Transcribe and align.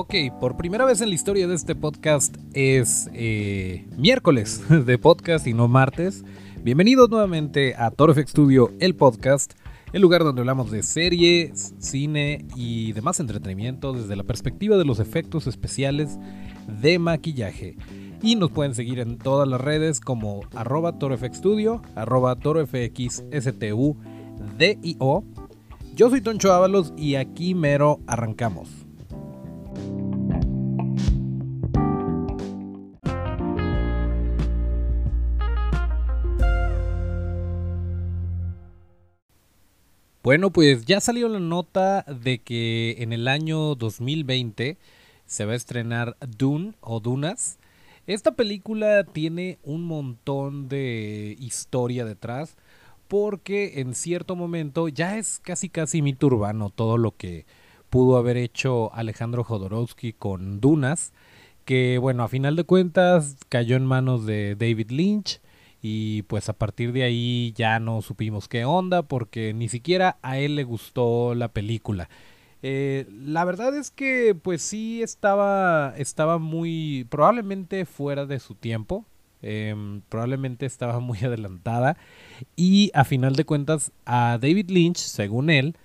Ok, 0.00 0.14
por 0.38 0.56
primera 0.56 0.84
vez 0.84 1.00
en 1.00 1.08
la 1.08 1.16
historia 1.16 1.48
de 1.48 1.56
este 1.56 1.74
podcast 1.74 2.36
es 2.52 3.10
eh, 3.14 3.84
miércoles 3.96 4.62
de 4.86 4.96
podcast 4.96 5.44
y 5.48 5.54
no 5.54 5.66
martes. 5.66 6.24
Bienvenidos 6.62 7.10
nuevamente 7.10 7.74
a 7.74 7.90
Torfex 7.90 8.30
Studio, 8.30 8.70
el 8.78 8.94
podcast, 8.94 9.54
el 9.92 10.00
lugar 10.00 10.22
donde 10.22 10.42
hablamos 10.42 10.70
de 10.70 10.84
series, 10.84 11.74
cine 11.80 12.46
y 12.54 12.92
demás 12.92 13.18
entretenimiento 13.18 13.92
desde 13.92 14.14
la 14.14 14.22
perspectiva 14.22 14.76
de 14.76 14.84
los 14.84 15.00
efectos 15.00 15.48
especiales 15.48 16.16
de 16.80 17.00
maquillaje. 17.00 17.76
Y 18.22 18.36
nos 18.36 18.52
pueden 18.52 18.76
seguir 18.76 19.00
en 19.00 19.18
todas 19.18 19.48
las 19.48 19.60
redes 19.60 19.98
como 19.98 20.42
arroba 20.54 20.92
Studio, 20.92 21.82
arroba 21.96 22.36
torofxstudio. 22.36 23.96
Yo 25.96 26.08
soy 26.08 26.20
Toncho 26.20 26.52
Ábalos 26.52 26.94
y 26.96 27.16
aquí 27.16 27.56
mero 27.56 27.98
arrancamos. 28.06 28.77
Bueno, 40.28 40.50
pues 40.50 40.84
ya 40.84 41.00
salió 41.00 41.26
la 41.30 41.40
nota 41.40 42.02
de 42.02 42.40
que 42.40 42.96
en 42.98 43.14
el 43.14 43.28
año 43.28 43.74
2020 43.76 44.76
se 45.24 45.44
va 45.46 45.54
a 45.54 45.56
estrenar 45.56 46.18
Dune 46.20 46.74
o 46.82 47.00
Dunas. 47.00 47.58
Esta 48.06 48.32
película 48.32 49.04
tiene 49.04 49.58
un 49.62 49.84
montón 49.84 50.68
de 50.68 51.34
historia 51.40 52.04
detrás 52.04 52.56
porque 53.08 53.80
en 53.80 53.94
cierto 53.94 54.36
momento 54.36 54.88
ya 54.88 55.16
es 55.16 55.40
casi 55.42 55.70
casi 55.70 56.02
mito 56.02 56.26
urbano 56.26 56.68
todo 56.68 56.98
lo 56.98 57.16
que 57.16 57.46
pudo 57.88 58.18
haber 58.18 58.36
hecho 58.36 58.92
Alejandro 58.92 59.44
Jodorowsky 59.44 60.12
con 60.12 60.60
Dunas, 60.60 61.14
que 61.64 61.96
bueno, 61.96 62.22
a 62.22 62.28
final 62.28 62.54
de 62.54 62.64
cuentas 62.64 63.38
cayó 63.48 63.76
en 63.76 63.86
manos 63.86 64.26
de 64.26 64.56
David 64.56 64.90
Lynch 64.90 65.40
y 65.80 66.22
pues 66.22 66.48
a 66.48 66.52
partir 66.52 66.92
de 66.92 67.04
ahí 67.04 67.52
ya 67.56 67.78
no 67.78 68.02
supimos 68.02 68.48
qué 68.48 68.64
onda 68.64 69.02
porque 69.02 69.54
ni 69.54 69.68
siquiera 69.68 70.18
a 70.22 70.38
él 70.38 70.56
le 70.56 70.64
gustó 70.64 71.34
la 71.34 71.48
película. 71.48 72.08
Eh, 72.62 73.06
la 73.10 73.44
verdad 73.44 73.76
es 73.76 73.90
que 73.90 74.34
pues 74.34 74.62
sí 74.62 75.02
estaba, 75.02 75.94
estaba 75.96 76.38
muy 76.38 77.06
probablemente 77.08 77.84
fuera 77.84 78.26
de 78.26 78.40
su 78.40 78.56
tiempo, 78.56 79.04
em, 79.42 80.00
probablemente 80.08 80.66
estaba 80.66 80.98
muy 81.00 81.18
adelantada 81.18 81.96
y 82.56 82.90
a 82.94 83.04
final 83.04 83.36
de 83.36 83.44
cuentas 83.44 83.92
a 84.04 84.38
David 84.40 84.70
Lynch, 84.70 84.98
según 84.98 85.50
él, 85.50 85.76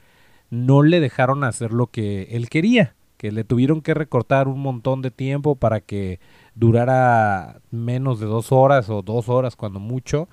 no 0.49 0.81
le 0.81 0.99
dejaron 0.99 1.43
hacer 1.43 1.71
lo 1.71 1.87
que 1.87 2.23
él 2.31 2.49
quería, 2.49 2.95
que 3.17 3.31
le 3.31 3.43
tuvieron 3.43 3.81
que 3.81 3.93
recortar 3.93 4.47
un 4.47 4.59
montón 4.59 5.01
de 5.03 5.11
tiempo 5.11 5.55
para 5.55 5.79
que 5.79 6.19
durara 6.55 7.61
menos 7.71 8.19
de 8.19 8.25
dos 8.25 8.51
horas 8.51 8.89
o 8.89 9.01
dos 9.01 9.29
horas 9.29 9.55
cuando 9.55 9.79
mucho. 9.79 10.27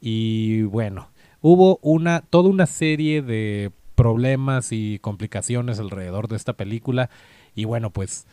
Y 0.00 0.62
bueno, 0.62 1.08
hubo 1.40 1.78
una, 1.82 2.20
toda 2.20 2.48
una 2.48 2.66
serie 2.66 3.22
de 3.22 3.70
problemas 3.94 4.72
y 4.72 4.98
complicaciones 5.00 5.78
alrededor 5.78 6.28
de 6.28 6.36
esta 6.36 6.54
película. 6.54 7.10
Y 7.54 7.64
bueno, 7.64 7.90
pues, 7.90 8.26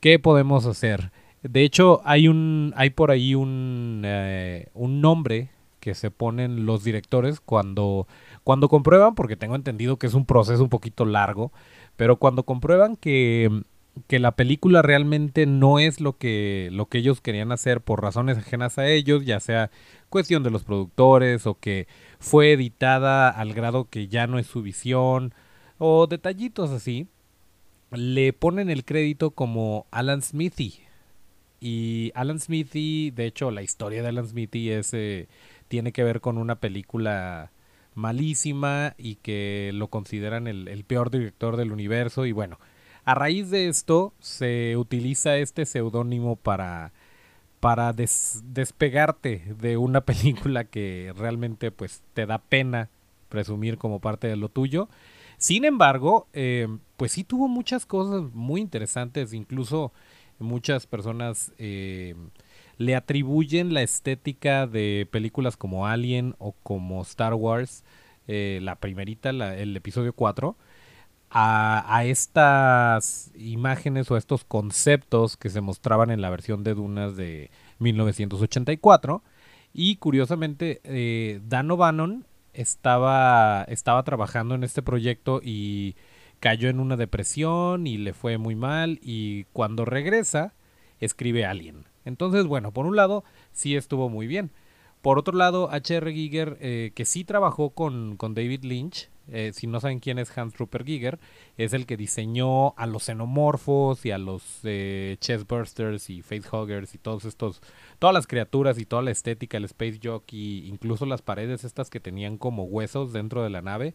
¿qué 0.00 0.18
podemos 0.18 0.66
hacer? 0.66 1.12
De 1.42 1.62
hecho, 1.62 2.00
hay 2.04 2.28
un, 2.28 2.72
hay 2.76 2.90
por 2.90 3.10
ahí 3.10 3.34
un, 3.34 4.02
eh, 4.04 4.68
un 4.72 5.00
nombre 5.02 5.50
que 5.80 5.94
se 5.94 6.10
ponen 6.10 6.64
los 6.64 6.82
directores 6.82 7.40
cuando, 7.40 8.08
cuando 8.42 8.70
comprueban, 8.70 9.14
porque 9.14 9.36
tengo 9.36 9.54
entendido 9.54 9.98
que 9.98 10.06
es 10.06 10.14
un 10.14 10.24
proceso 10.24 10.62
un 10.62 10.70
poquito 10.70 11.04
largo, 11.04 11.52
pero 11.96 12.16
cuando 12.16 12.44
comprueban 12.44 12.96
que 12.96 13.50
que 14.06 14.18
la 14.18 14.32
película 14.32 14.82
realmente 14.82 15.46
no 15.46 15.78
es 15.78 16.00
lo 16.00 16.16
que, 16.18 16.68
lo 16.72 16.86
que 16.86 16.98
ellos 16.98 17.20
querían 17.20 17.52
hacer 17.52 17.80
por 17.80 18.02
razones 18.02 18.38
ajenas 18.38 18.78
a 18.78 18.88
ellos, 18.88 19.24
ya 19.24 19.40
sea 19.40 19.70
cuestión 20.08 20.42
de 20.42 20.50
los 20.50 20.64
productores 20.64 21.46
o 21.46 21.58
que 21.58 21.86
fue 22.18 22.52
editada 22.52 23.30
al 23.30 23.52
grado 23.54 23.88
que 23.88 24.08
ya 24.08 24.26
no 24.26 24.38
es 24.38 24.46
su 24.46 24.62
visión 24.62 25.32
o 25.78 26.06
detallitos 26.06 26.70
así, 26.70 27.08
le 27.92 28.32
ponen 28.32 28.70
el 28.70 28.84
crédito 28.84 29.30
como 29.30 29.86
Alan 29.90 30.22
Smithy. 30.22 30.80
Y 31.60 32.12
Alan 32.14 32.40
Smithy, 32.40 33.10
de 33.10 33.26
hecho, 33.26 33.50
la 33.50 33.62
historia 33.62 34.02
de 34.02 34.08
Alan 34.08 34.28
Smithy 34.28 34.70
es, 34.70 34.92
eh, 34.92 35.28
tiene 35.68 35.92
que 35.92 36.04
ver 36.04 36.20
con 36.20 36.36
una 36.38 36.56
película 36.56 37.52
malísima 37.94 38.94
y 38.98 39.16
que 39.16 39.70
lo 39.72 39.88
consideran 39.88 40.46
el, 40.46 40.68
el 40.68 40.84
peor 40.84 41.10
director 41.10 41.56
del 41.56 41.72
universo 41.72 42.26
y 42.26 42.32
bueno, 42.32 42.58
a 43.04 43.14
raíz 43.14 43.50
de 43.50 43.68
esto 43.68 44.12
se 44.18 44.76
utiliza 44.76 45.36
este 45.36 45.66
seudónimo 45.66 46.36
para, 46.36 46.92
para 47.60 47.92
despegarte 47.92 49.54
de 49.58 49.76
una 49.76 50.00
película 50.04 50.64
que 50.64 51.12
realmente 51.16 51.70
pues 51.70 52.02
te 52.14 52.26
da 52.26 52.38
pena 52.38 52.88
presumir 53.28 53.78
como 53.78 54.00
parte 54.00 54.26
de 54.28 54.36
lo 54.36 54.48
tuyo. 54.48 54.88
Sin 55.36 55.64
embargo, 55.64 56.28
eh, 56.32 56.68
pues 56.96 57.12
sí 57.12 57.24
tuvo 57.24 57.48
muchas 57.48 57.84
cosas 57.84 58.32
muy 58.32 58.60
interesantes, 58.60 59.32
incluso 59.32 59.92
muchas 60.38 60.86
personas 60.86 61.52
eh, 61.58 62.14
le 62.78 62.94
atribuyen 62.94 63.74
la 63.74 63.82
estética 63.82 64.66
de 64.66 65.06
películas 65.10 65.56
como 65.56 65.86
Alien 65.86 66.34
o 66.38 66.52
como 66.62 67.02
Star 67.02 67.34
Wars, 67.34 67.84
eh, 68.26 68.58
la 68.62 68.76
primerita, 68.76 69.30
el 69.30 69.76
episodio 69.76 70.12
4, 70.12 70.56
a, 71.36 72.04
estas 72.04 73.32
imágenes 73.34 74.08
o 74.08 74.14
a 74.14 74.18
estos 74.18 74.44
conceptos 74.44 75.36
que 75.36 75.50
se 75.50 75.60
mostraban 75.60 76.10
en 76.10 76.20
la 76.20 76.30
versión 76.30 76.62
de 76.62 76.74
Dunas 76.74 77.16
de 77.16 77.50
1984. 77.80 79.22
Y 79.72 79.96
curiosamente, 79.96 80.80
eh, 80.84 81.40
Dan 81.44 81.68
O'Bannon 81.72 82.24
estaba, 82.52 83.64
estaba 83.64 84.04
trabajando 84.04 84.54
en 84.54 84.62
este 84.62 84.80
proyecto 84.80 85.40
y 85.42 85.96
cayó 86.38 86.68
en 86.68 86.78
una 86.78 86.96
depresión 86.96 87.88
y 87.88 87.98
le 87.98 88.12
fue 88.12 88.38
muy 88.38 88.54
mal. 88.54 89.00
Y 89.02 89.44
cuando 89.52 89.84
regresa, 89.84 90.54
escribe 91.00 91.44
Alien. 91.44 91.86
Entonces, 92.04 92.46
bueno, 92.46 92.70
por 92.70 92.86
un 92.86 92.94
lado, 92.94 93.24
sí 93.50 93.74
estuvo 93.74 94.08
muy 94.08 94.28
bien. 94.28 94.52
Por 95.02 95.18
otro 95.18 95.36
lado, 95.36 95.68
H.R. 95.72 96.12
Giger, 96.12 96.58
eh, 96.60 96.92
que 96.94 97.04
sí 97.04 97.24
trabajó 97.24 97.70
con, 97.70 98.16
con 98.16 98.34
David 98.34 98.62
Lynch, 98.62 99.10
eh, 99.28 99.52
si 99.54 99.66
no 99.66 99.80
saben 99.80 100.00
quién 100.00 100.18
es 100.18 100.36
Hans 100.36 100.56
Rupert 100.58 100.86
Giger, 100.86 101.18
es 101.56 101.72
el 101.72 101.86
que 101.86 101.96
diseñó 101.96 102.74
a 102.76 102.86
los 102.86 103.04
xenomorfos 103.04 104.04
y 104.04 104.10
a 104.10 104.18
los 104.18 104.60
eh, 104.64 105.16
chestbursters 105.20 106.10
y 106.10 106.22
facehuggers 106.22 106.94
y 106.94 106.98
todos 106.98 107.24
estos, 107.24 107.62
todas 107.98 108.14
las 108.14 108.26
criaturas 108.26 108.78
y 108.78 108.84
toda 108.84 109.02
la 109.02 109.10
estética, 109.10 109.56
el 109.56 109.64
space 109.64 110.00
jockey, 110.02 110.66
incluso 110.68 111.06
las 111.06 111.22
paredes 111.22 111.64
estas 111.64 111.90
que 111.90 112.00
tenían 112.00 112.36
como 112.36 112.64
huesos 112.64 113.12
dentro 113.12 113.42
de 113.42 113.50
la 113.50 113.62
nave. 113.62 113.94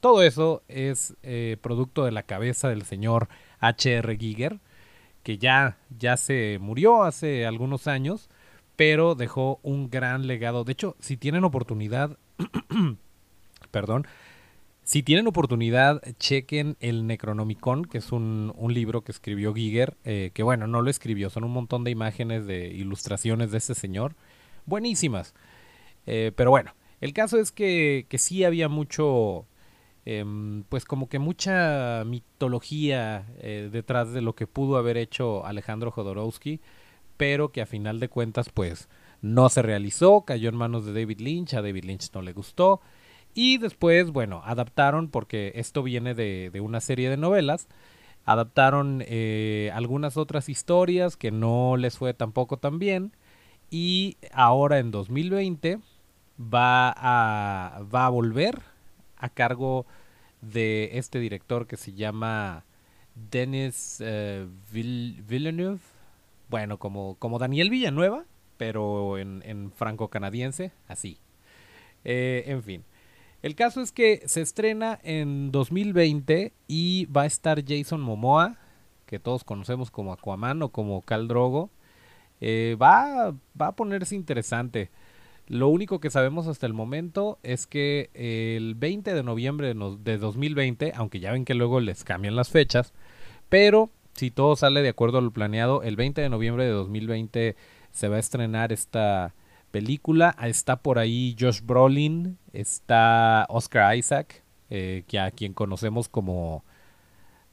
Todo 0.00 0.22
eso 0.22 0.62
es 0.68 1.16
eh, 1.22 1.56
producto 1.60 2.04
de 2.04 2.12
la 2.12 2.22
cabeza 2.22 2.68
del 2.68 2.82
señor 2.82 3.28
H.R. 3.58 4.16
Giger, 4.16 4.60
que 5.24 5.38
ya, 5.38 5.78
ya 5.98 6.16
se 6.16 6.58
murió 6.60 7.02
hace 7.02 7.46
algunos 7.46 7.88
años, 7.88 8.28
pero 8.76 9.16
dejó 9.16 9.58
un 9.64 9.90
gran 9.90 10.28
legado. 10.28 10.62
De 10.62 10.72
hecho, 10.72 10.94
si 11.00 11.16
tienen 11.16 11.42
oportunidad, 11.42 12.16
perdón, 13.72 14.06
si 14.88 15.02
tienen 15.02 15.26
oportunidad, 15.26 16.00
chequen 16.18 16.78
el 16.80 17.06
Necronomicon, 17.06 17.84
que 17.84 17.98
es 17.98 18.10
un, 18.10 18.54
libro 18.70 19.02
que 19.02 19.12
escribió 19.12 19.52
Giger, 19.52 19.98
eh, 20.04 20.30
que 20.32 20.42
bueno, 20.42 20.66
no 20.66 20.80
lo 20.80 20.88
escribió, 20.88 21.28
son 21.28 21.44
un 21.44 21.50
montón 21.50 21.84
de 21.84 21.90
imágenes, 21.90 22.46
de 22.46 22.68
ilustraciones 22.68 23.50
de 23.50 23.58
ese 23.58 23.74
señor, 23.74 24.14
buenísimas. 24.64 25.34
Eh, 26.06 26.32
pero 26.34 26.48
bueno, 26.48 26.74
el 27.02 27.12
caso 27.12 27.38
es 27.38 27.52
que, 27.52 28.06
que 28.08 28.16
sí 28.16 28.44
había 28.44 28.70
mucho, 28.70 29.44
em, 30.06 30.62
pues 30.70 30.86
como 30.86 31.10
que 31.10 31.18
mucha 31.18 32.02
mitología 32.06 33.26
eh, 33.40 33.68
detrás 33.70 34.14
de 34.14 34.22
lo 34.22 34.34
que 34.34 34.46
pudo 34.46 34.78
haber 34.78 34.96
hecho 34.96 35.44
Alejandro 35.44 35.90
Jodorowsky, 35.90 36.62
pero 37.18 37.52
que 37.52 37.60
a 37.60 37.66
final 37.66 38.00
de 38.00 38.08
cuentas 38.08 38.48
pues 38.48 38.88
no 39.20 39.50
se 39.50 39.60
realizó, 39.60 40.22
cayó 40.22 40.48
en 40.48 40.56
manos 40.56 40.86
de 40.86 40.94
David 40.94 41.20
Lynch, 41.20 41.52
a 41.52 41.60
David 41.60 41.84
Lynch 41.84 42.10
no 42.14 42.22
le 42.22 42.32
gustó 42.32 42.80
y 43.40 43.58
después, 43.58 44.10
bueno, 44.10 44.42
adaptaron, 44.44 45.06
porque 45.10 45.52
esto 45.54 45.84
viene 45.84 46.12
de, 46.12 46.50
una 46.60 46.80
serie 46.80 47.08
de 47.08 47.16
novelas, 47.16 47.68
adaptaron 48.24 49.00
eh, 49.06 49.70
algunas 49.74 50.16
otras 50.16 50.48
historias 50.48 51.16
que 51.16 51.30
no 51.30 51.76
les 51.76 51.96
fue 51.98 52.14
tampoco 52.14 52.56
tan 52.56 52.80
bien. 52.80 53.12
Y 53.70 54.16
ahora 54.32 54.80
en 54.80 54.90
2020 54.90 55.78
va 56.40 56.92
a, 56.96 57.80
va 57.94 58.06
a 58.06 58.08
volver 58.08 58.60
a 59.16 59.28
cargo 59.28 59.86
de 60.40 60.98
este 60.98 61.20
director 61.20 61.68
que 61.68 61.76
se 61.76 61.92
llama 61.92 62.64
Denis 63.14 63.98
eh, 64.00 64.48
Villeneuve. 64.72 65.78
Bueno, 66.50 66.80
como, 66.80 67.14
como 67.20 67.38
Daniel 67.38 67.70
Villanueva, 67.70 68.24
pero 68.56 69.16
en, 69.16 69.44
en 69.46 69.70
franco-canadiense, 69.70 70.72
así. 70.88 71.20
Eh, 72.02 72.42
en 72.48 72.64
fin. 72.64 72.84
El 73.42 73.54
caso 73.54 73.80
es 73.80 73.92
que 73.92 74.22
se 74.26 74.40
estrena 74.40 74.98
en 75.02 75.52
2020 75.52 76.52
y 76.66 77.06
va 77.06 77.22
a 77.22 77.26
estar 77.26 77.62
Jason 77.66 78.00
Momoa, 78.00 78.56
que 79.06 79.20
todos 79.20 79.44
conocemos 79.44 79.90
como 79.90 80.12
Aquaman 80.12 80.62
o 80.62 80.70
como 80.70 81.02
Cal 81.02 81.28
Drogo, 81.28 81.70
eh, 82.40 82.76
va, 82.80 83.34
va 83.60 83.66
a 83.68 83.76
ponerse 83.76 84.16
interesante. 84.16 84.90
Lo 85.46 85.68
único 85.68 85.98
que 86.00 86.10
sabemos 86.10 86.46
hasta 86.46 86.66
el 86.66 86.74
momento 86.74 87.38
es 87.42 87.66
que 87.66 88.10
el 88.12 88.74
20 88.74 89.14
de 89.14 89.22
noviembre 89.22 89.74
de 89.74 90.18
2020, 90.18 90.92
aunque 90.94 91.20
ya 91.20 91.32
ven 91.32 91.44
que 91.44 91.54
luego 91.54 91.80
les 91.80 92.04
cambian 92.04 92.36
las 92.36 92.50
fechas, 92.50 92.92
pero 93.48 93.90
si 94.12 94.30
todo 94.30 94.56
sale 94.56 94.82
de 94.82 94.90
acuerdo 94.90 95.18
a 95.18 95.22
lo 95.22 95.30
planeado, 95.30 95.82
el 95.82 95.96
20 95.96 96.20
de 96.20 96.28
noviembre 96.28 96.64
de 96.64 96.72
2020 96.72 97.56
se 97.92 98.08
va 98.08 98.16
a 98.16 98.20
estrenar 98.20 98.72
esta 98.72 99.32
película. 99.70 100.34
Está 100.42 100.76
por 100.76 100.98
ahí 100.98 101.36
Josh 101.38 101.60
Brolin, 101.62 102.38
está 102.52 103.46
Oscar 103.48 103.96
Isaac, 103.96 104.42
eh, 104.70 105.04
que 105.06 105.18
a 105.18 105.30
quien 105.30 105.54
conocemos 105.54 106.08
como 106.08 106.64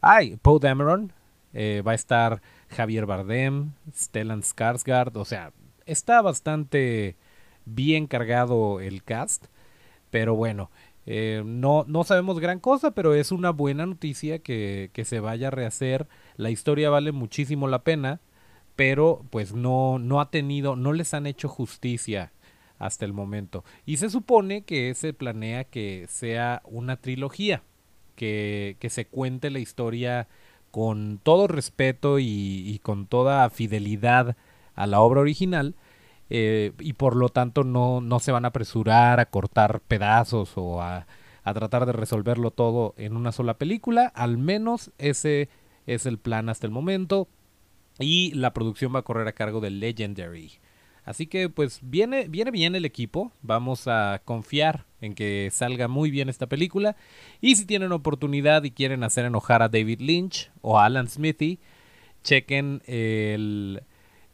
ay, 0.06 0.38
Poe 0.41 0.59
Dameron. 0.59 1.12
Eh, 1.53 1.81
va 1.88 1.94
a 1.94 1.95
estar 1.95 2.41
Javier 2.69 3.06
Bardem, 3.06 3.71
Stellan 3.94 4.41
Skarsgård, 4.41 5.15
o 5.15 5.23
sea, 5.23 5.53
está 5.85 6.21
bastante 6.21 7.15
bien 7.63 8.07
cargado 8.07 8.81
el 8.81 9.03
cast, 9.03 9.45
pero 10.09 10.35
bueno, 10.35 10.69
eh, 11.06 11.44
no, 11.45 11.85
no 11.88 12.03
sabemos 12.03 12.39
gran 12.39 12.59
cosa, 12.59 12.91
pero 12.91 13.13
es 13.13 13.31
una 13.31 13.51
buena 13.51 13.85
noticia 13.85 14.39
que, 14.39 14.89
que, 14.91 15.06
se 15.06 15.21
vaya 15.21 15.47
a 15.47 15.51
rehacer. 15.51 16.07
La 16.35 16.50
historia 16.50 16.89
vale 16.89 17.13
muchísimo 17.13 17.69
la 17.69 17.83
pena, 17.83 18.19
pero 18.75 19.25
pues 19.30 19.54
no, 19.54 20.00
no 20.00 20.22
ha 20.22 20.30
tenido, 20.30 20.75
no 20.75 20.94
les 20.94 21.13
han 21.13 21.27
hecho 21.27 21.48
justicia 21.48 22.31
hasta 22.77 23.06
el 23.06 23.13
momento. 23.13 23.63
Y 23.86 23.98
se 23.98 24.10
supone 24.10 24.63
que 24.63 24.94
se 24.95 25.13
planea 25.13 25.63
que 25.63 26.06
sea 26.10 26.62
una 26.66 26.98
trilogía, 26.98 27.63
que, 28.16 28.77
que 28.80 28.89
se 28.89 29.06
cuente 29.06 29.50
la 29.50 29.60
historia 29.60 30.27
con 30.72 31.19
todo 31.24 31.48
respeto 31.48 32.19
y, 32.19 32.81
con 32.83 33.07
toda 33.07 33.50
fidelidad 33.50 34.36
a 34.75 34.88
la 34.88 35.00
obra 35.00 35.21
original 35.21 35.74
eh, 36.30 36.74
y 36.80 36.94
por 36.94 37.16
lo 37.16 37.30
tanto 37.30 37.63
no, 37.63 38.01
no 38.01 38.19
se 38.19 38.33
van 38.33 38.44
a 38.44 38.50
apresurar 38.50 39.21
a 39.21 39.28
cortar 39.28 39.80
pedazos 39.80 40.51
o 40.57 40.81
a, 40.81 41.07
a 41.44 41.54
tratar 41.54 41.86
de 41.86 41.94
resolverlo 41.94 42.51
todo 42.51 42.94
en 42.98 43.16
una 43.16 43.31
sola 43.31 43.54
película. 43.54 44.07
Al 44.16 44.38
menos 44.38 44.92
ese 44.98 45.48
es 45.88 46.06
el 46.06 46.18
plan 46.18 46.50
hasta 46.50 46.68
el 46.68 46.74
momento. 46.74 47.30
Y 48.00 48.33
la 48.33 48.53
producción 48.53 48.94
va 48.94 49.00
a 49.00 49.03
correr 49.03 49.27
a 49.27 49.33
cargo 49.33 49.62
de 49.62 49.69
Legendary. 49.69 50.53
Así 51.06 51.27
que 51.27 51.50
pues 51.50 51.80
viene, 51.83 52.27
viene 52.27 52.51
bien 52.51 52.75
el 52.75 52.83
equipo. 52.83 53.31
Vamos 53.44 53.88
a 53.88 54.21
confiar 54.25 54.86
en 55.01 55.13
que 55.13 55.50
salga 55.51 55.88
muy 55.88 56.09
bien 56.09 56.30
esta 56.30 56.47
película. 56.47 56.95
Y 57.42 57.56
si 57.56 57.65
tienen 57.65 57.92
oportunidad 57.92 58.63
y 58.63 58.71
quieren 58.71 59.03
hacer 59.03 59.25
enojar 59.25 59.62
a 59.62 59.69
David 59.69 60.01
Lynch 60.01 60.51
o 60.62 60.80
a 60.80 60.86
Alan 60.86 61.07
Smithy, 61.07 61.59
chequen 62.24 62.81
el 62.88 63.83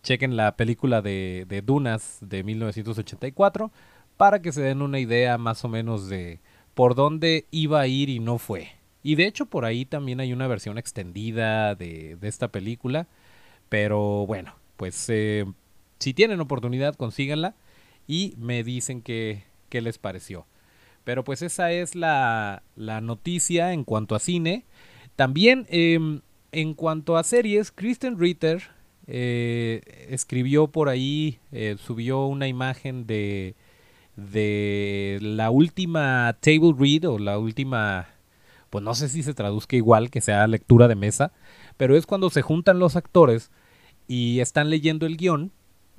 chequen 0.02 0.36
la 0.36 0.56
película 0.56 1.02
de, 1.02 1.46
de 1.48 1.62
Dunas 1.62 2.18
de 2.22 2.44
1984 2.44 3.72
para 4.18 4.42
que 4.42 4.52
se 4.52 4.62
den 4.62 4.82
una 4.82 4.98
idea 4.98 5.38
más 5.38 5.64
o 5.64 5.68
menos 5.68 6.08
de 6.10 6.40
por 6.74 6.96
dónde 6.96 7.46
iba 7.52 7.82
a 7.82 7.88
ir 7.88 8.10
y 8.10 8.20
no 8.20 8.38
fue. 8.38 8.70
Y 9.04 9.16
de 9.16 9.26
hecho 9.26 9.46
por 9.46 9.66
ahí 9.66 9.86
también 9.86 10.20
hay 10.22 10.32
una 10.32 10.48
versión 10.48 10.78
extendida 10.78 11.76
de, 11.76 12.16
de 12.16 12.28
esta 12.28 12.48
película. 12.48 13.08
Pero 13.72 14.26
bueno, 14.28 14.54
pues 14.76 15.06
eh, 15.08 15.46
si 15.98 16.14
tienen 16.14 16.42
oportunidad 16.42 16.96
consíganla 16.96 17.56
y 18.06 18.34
me 18.38 18.66
dicen 18.66 19.02
qué, 19.02 19.46
les 19.72 19.98
pareció. 19.98 20.46
Pero 21.06 21.24
pues 21.24 21.42
esa 21.42 21.72
es 21.72 21.96
la, 21.96 22.64
la 22.76 23.00
noticia 23.00 23.72
en 23.72 23.86
cuanto 23.86 24.14
a 24.14 24.20
cine. 24.20 24.66
También 25.16 25.68
eh, 25.70 25.98
en 26.52 26.74
cuanto 26.74 27.16
a 27.16 27.24
series, 27.24 27.72
Kristen 27.72 28.20
Ritter 28.20 28.62
eh, 29.08 30.08
escribió 30.10 30.68
por 30.68 30.90
ahí, 30.90 31.40
eh, 31.54 31.78
subió 31.80 32.26
una 32.26 32.50
imagen 32.50 33.08
de, 33.08 33.56
de 34.18 35.18
la 35.22 35.50
última 35.50 36.38
table 36.42 36.74
read 36.78 37.06
o 37.06 37.20
la 37.20 37.40
última, 37.40 38.10
pues 38.70 38.84
no 38.84 38.96
sé 38.96 39.08
si 39.08 39.24
se 39.24 39.34
traduzca 39.34 39.78
igual, 39.78 40.10
que 40.10 40.20
sea 40.20 40.46
lectura 40.48 40.90
de 40.90 40.96
mesa, 40.96 41.32
pero 41.78 41.96
es 41.96 42.06
cuando 42.06 42.30
se 42.30 42.42
juntan 42.42 42.80
los 42.80 42.98
actores 42.98 43.50
y 44.12 44.42
están 44.42 44.70
leyendo 44.70 45.06
el 45.06 45.16
guion 45.16 45.54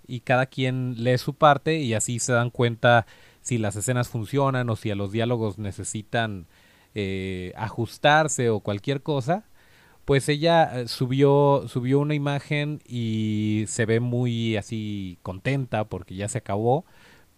y 0.07 0.21
cada 0.21 0.45
quien 0.45 1.03
lee 1.03 1.17
su 1.17 1.33
parte 1.33 1.79
y 1.79 1.95
así 1.95 2.19
se 2.19 2.35
dan 2.35 2.51
cuenta 2.51 3.07
si 3.41 3.57
las 3.57 3.75
escenas 3.75 4.09
funcionan 4.09 4.69
o 4.69 4.77
si 4.77 4.91
a 4.91 4.95
los 4.95 5.13
diálogos 5.13 5.57
necesitan 5.57 6.47
eh, 6.95 7.55
ajustarse 7.57 8.51
o 8.51 8.61
cualquier 8.61 9.03
cosa 9.03 9.47
pues 10.05 10.29
ella 10.29 10.81
eh, 10.81 10.89
subió, 10.89 11.65
subió 11.69 12.01
una 12.01 12.15
imagen 12.15 12.83
y 12.87 13.65
se 13.67 13.87
ve 13.87 13.99
muy 13.99 14.57
así 14.59 15.17
contenta 15.23 15.85
porque 15.85 16.15
ya 16.15 16.29
se 16.29 16.37
acabó, 16.37 16.85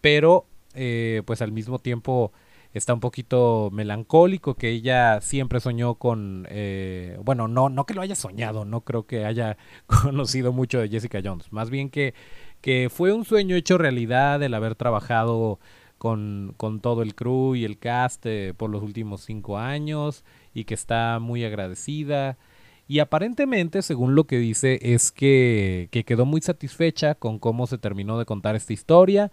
pero 0.00 0.47
eh, 0.75 1.23
pues 1.25 1.41
al 1.41 1.53
mismo 1.53 1.79
tiempo 1.79 2.32
está 2.75 2.93
un 2.93 3.00
poquito 3.00 3.71
melancólico 3.73 4.55
que 4.55 4.71
ella 4.71 5.21
siempre 5.21 5.61
soñó 5.61 5.94
con 5.94 6.47
eh, 6.50 7.19
bueno 7.25 7.49
no 7.49 7.69
no 7.69 7.87
que 7.87 7.94
lo 7.94 8.03
haya 8.03 8.17
soñado 8.17 8.65
no 8.65 8.82
creo 8.82 9.06
que 9.06 9.25
haya 9.25 9.56
conocido 9.87 10.53
mucho 10.53 10.81
de 10.81 10.88
Jessica 10.88 11.21
Jones. 11.25 11.53
Más 11.53 11.71
bien 11.71 11.88
que 11.88 12.15
que 12.61 12.88
fue 12.91 13.12
un 13.12 13.25
sueño 13.25 13.56
hecho 13.56 13.79
realidad 13.79 14.43
el 14.43 14.55
haber 14.55 14.75
trabajado 14.75 15.61
con, 15.99 16.55
con 16.56 16.81
todo 16.81 17.03
el 17.03 17.15
crew 17.15 17.55
y 17.55 17.65
el 17.65 17.79
cast 17.79 18.26
por 18.56 18.71
los 18.71 18.82
últimos 18.82 19.23
cinco 19.23 19.59
años 19.59 20.25
y 20.55 20.65
que 20.65 20.75
está 20.75 21.19
muy 21.21 21.44
agradecida. 21.44 22.38
Y 22.87 22.99
aparentemente, 22.99 23.82
según 23.82 24.15
lo 24.15 24.25
que 24.25 24.38
dice, 24.38 24.79
es 24.82 25.12
que, 25.12 25.88
que 25.91 26.05
quedó 26.05 26.26
muy 26.26 26.41
satisfecha 26.41 27.15
con 27.15 27.38
cómo 27.38 27.67
se 27.67 27.79
terminó 27.79 28.19
de 28.19 28.26
contar 28.26 28.56
esta 28.56 28.73
historia 28.73 29.31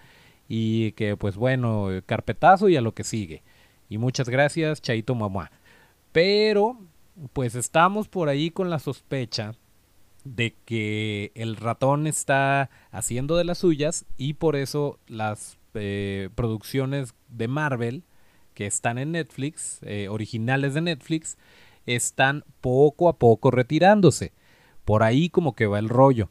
y 0.53 0.91
que 0.91 1.15
pues 1.15 1.37
bueno, 1.37 1.87
carpetazo 2.05 2.67
y 2.67 2.75
a 2.75 2.81
lo 2.81 2.93
que 2.93 3.05
sigue. 3.05 3.41
Y 3.87 3.97
muchas 3.97 4.27
gracias, 4.27 4.81
Chaito 4.81 5.15
Mamá. 5.15 5.49
Pero 6.11 6.77
pues 7.31 7.55
estamos 7.55 8.09
por 8.09 8.27
ahí 8.27 8.51
con 8.51 8.69
la 8.69 8.79
sospecha 8.79 9.53
de 10.25 10.57
que 10.65 11.31
el 11.35 11.55
ratón 11.55 12.05
está 12.05 12.69
haciendo 12.91 13.37
de 13.37 13.45
las 13.45 13.59
suyas 13.59 14.05
y 14.17 14.33
por 14.33 14.57
eso 14.57 14.99
las 15.07 15.57
eh, 15.73 16.27
producciones 16.35 17.15
de 17.29 17.47
Marvel 17.47 18.03
que 18.53 18.65
están 18.65 18.97
en 18.97 19.13
Netflix, 19.13 19.79
eh, 19.83 20.09
originales 20.09 20.73
de 20.73 20.81
Netflix, 20.81 21.37
están 21.85 22.43
poco 22.59 23.07
a 23.07 23.17
poco 23.17 23.51
retirándose. 23.51 24.33
Por 24.83 25.03
ahí 25.03 25.29
como 25.29 25.55
que 25.55 25.65
va 25.67 25.79
el 25.79 25.87
rollo. 25.87 26.29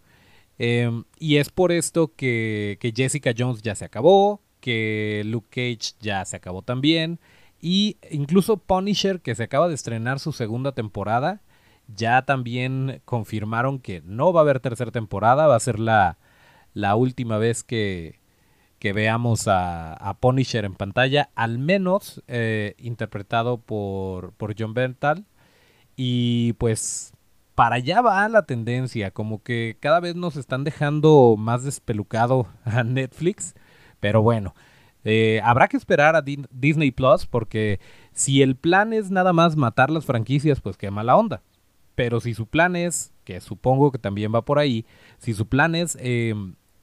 Em, 0.62 1.04
y 1.18 1.38
es 1.38 1.48
por 1.48 1.72
esto 1.72 2.12
que, 2.14 2.78
Jessica 2.94 3.32
Jones 3.36 3.62
ya 3.62 3.74
se 3.74 3.86
acabó, 3.86 4.42
que 4.60 5.22
Luke 5.24 5.48
Cage 5.48 5.94
ya 6.00 6.22
se 6.26 6.36
acabó 6.36 6.60
también, 6.60 7.18
y 7.62 7.96
incluso 8.10 8.58
Punisher, 8.58 9.22
que 9.22 9.34
se 9.34 9.44
acaba 9.44 9.68
de 9.68 9.74
estrenar 9.74 10.20
su 10.20 10.32
segunda 10.32 10.72
temporada, 10.72 11.40
ya 11.88 12.26
también 12.26 13.00
confirmaron 13.06 13.78
que 13.78 14.02
no 14.04 14.34
va 14.34 14.40
a 14.40 14.42
haber 14.42 14.60
tercera 14.60 14.90
temporada, 14.90 15.46
va 15.46 15.56
a 15.56 15.60
ser 15.60 15.78
la, 15.78 16.18
la 16.74 16.94
última 16.94 17.38
vez 17.38 17.64
que, 17.64 18.20
que 18.78 18.92
veamos 18.92 19.48
a, 19.48 19.94
a, 19.94 20.18
Punisher 20.18 20.66
en 20.66 20.74
pantalla, 20.74 21.30
al 21.36 21.58
menos 21.58 22.22
eh, 22.28 22.74
interpretado 22.76 23.56
por, 23.62 24.34
por 24.34 24.54
John 24.58 24.74
Berntal. 24.74 25.24
Y 25.96 26.52
pues 26.54 27.14
para 27.60 27.76
allá 27.76 28.00
va 28.00 28.26
la 28.30 28.46
tendencia, 28.46 29.10
como 29.10 29.42
que 29.42 29.76
cada 29.80 30.00
vez 30.00 30.16
nos 30.16 30.36
están 30.36 30.64
dejando 30.64 31.34
más 31.36 31.62
despelucado 31.62 32.46
a 32.64 32.84
Netflix, 32.84 33.54
pero 34.00 34.22
bueno, 34.22 34.54
eh, 35.04 35.42
habrá 35.44 35.68
que 35.68 35.76
esperar 35.76 36.16
a 36.16 36.22
Disney 36.22 36.90
Plus 36.90 37.26
porque 37.26 37.78
si 38.14 38.40
el 38.40 38.56
plan 38.56 38.94
es 38.94 39.10
nada 39.10 39.34
más 39.34 39.56
matar 39.56 39.90
las 39.90 40.06
franquicias, 40.06 40.62
pues 40.62 40.78
qué 40.78 40.90
mala 40.90 41.16
onda. 41.16 41.42
Pero 41.96 42.20
si 42.20 42.32
su 42.32 42.46
plan 42.46 42.76
es, 42.76 43.12
que 43.24 43.42
supongo 43.42 43.92
que 43.92 43.98
también 43.98 44.34
va 44.34 44.42
por 44.42 44.58
ahí, 44.58 44.86
si 45.18 45.34
su 45.34 45.46
plan 45.46 45.74
es 45.74 45.98
eh, 46.00 46.32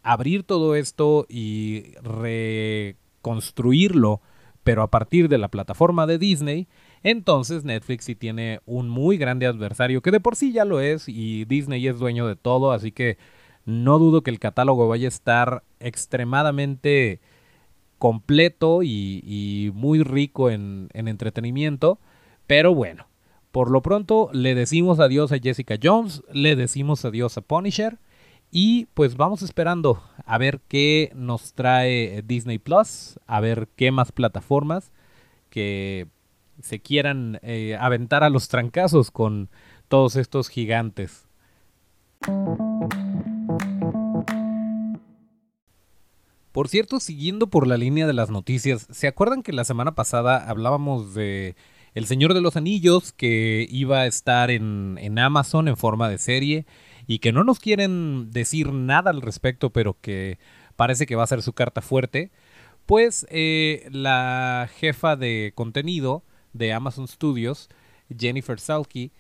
abrir 0.04 0.44
todo 0.44 0.76
esto 0.76 1.26
y 1.28 1.96
reconstruirlo, 2.04 4.22
pero 4.64 4.84
a 4.84 4.92
partir 4.92 5.28
de 5.28 5.40
la 5.40 5.48
plataforma 5.48 6.06
de 6.06 6.20
Disney, 6.20 6.68
entonces 7.04 7.64
Netflix 7.64 8.06
sí 8.06 8.16
tiene 8.16 8.62
un 8.66 8.90
muy 8.90 9.18
grande 9.18 9.46
adversario, 9.46 10.02
que 10.02 10.12
de 10.12 10.20
por 10.20 10.36
sí 10.36 10.52
ya 10.52 10.66
lo 10.66 10.80
es, 10.80 11.08
y 11.08 11.46
Disney 11.46 11.88
es 11.88 12.00
dueño 12.00 12.28
de 12.28 12.36
todo, 12.36 12.72
así 12.72 12.92
que 12.92 13.18
no 13.66 14.00
dudo 14.00 14.24
que 14.24 14.32
el 14.32 14.40
catálogo 14.40 14.88
vaya 14.88 15.08
a 15.08 15.10
estar 15.10 15.64
extremadamente 15.80 17.20
completo 18.00 18.82
y, 18.84 19.72
muy 19.76 20.04
rico 20.04 20.50
en, 20.50 20.90
en 20.94 21.08
entretenimiento. 21.08 22.00
Pero 22.48 22.74
bueno, 22.74 23.08
por 23.52 23.70
lo 23.70 23.82
pronto 23.82 24.30
le 24.34 24.56
decimos 24.56 25.00
adiós 25.00 25.32
a 25.32 25.40
Jessica 25.40 25.76
Jones, 25.82 26.24
le 26.32 26.56
decimos 26.56 27.04
adiós 27.04 27.38
a 27.38 27.42
Punisher. 27.42 27.98
Y 28.50 28.86
pues 28.94 29.18
vamos 29.18 29.42
esperando 29.42 30.02
a 30.26 30.38
ver 30.38 30.62
qué 30.70 31.12
nos 31.14 31.54
trae 31.54 32.24
Disney 32.26 32.60
Plus, 32.60 33.20
a 33.28 33.42
ver 33.42 33.68
qué 33.76 33.92
más 33.92 34.14
plataformas 34.14 34.94
que 35.50 36.08
se 36.62 36.80
quieran 36.80 37.40
eh, 37.42 37.78
aventar 37.80 38.24
a 38.24 38.30
los 38.30 38.48
trancazos 38.48 39.12
con 39.12 39.50
todos 39.88 40.16
estos 40.16 40.50
gigantes. 40.50 41.28
Por 46.52 46.70
cierto, 46.70 47.00
siguiendo 47.00 47.48
por 47.48 47.68
la 47.68 47.78
línea 47.78 48.08
de 48.08 48.14
las 48.14 48.32
noticias, 48.32 48.88
¿se 48.90 49.08
acuerdan 49.08 49.44
que 49.44 49.54
la 49.54 49.64
semana 49.64 49.94
pasada 49.94 50.50
hablábamos 50.50 51.14
de 51.14 51.56
El 51.94 52.08
Señor 52.08 52.34
de 52.34 52.42
los 52.42 52.56
Anillos 52.56 53.12
que 53.12 53.68
iba 53.70 54.00
a 54.00 54.08
estar 54.08 54.50
en, 54.50 54.98
en 55.00 55.20
Amazon 55.20 55.68
en 55.68 55.78
forma 55.78 56.10
de 56.10 56.18
serie 56.18 56.66
y 57.06 57.20
que 57.20 57.32
no 57.32 57.44
nos 57.44 57.60
quieren 57.60 58.32
decir 58.32 58.74
nada 58.74 59.12
al 59.12 59.22
respecto, 59.22 59.70
pero 59.70 59.98
que 60.02 60.40
parece 60.76 61.06
que 61.06 61.16
va 61.16 61.24
a 61.24 61.28
ser 61.28 61.42
su 61.42 61.54
carta 61.54 61.82
fuerte? 61.82 62.32
Pues 62.88 63.28
eh, 63.30 63.88
la 63.92 64.70
jefa 64.78 65.16
de 65.16 65.52
contenido 65.54 66.24
de 66.58 66.74
Amazon 66.74 67.08
Studios, 67.08 67.70
Jennifer 68.16 68.60
Salke, 68.60 69.12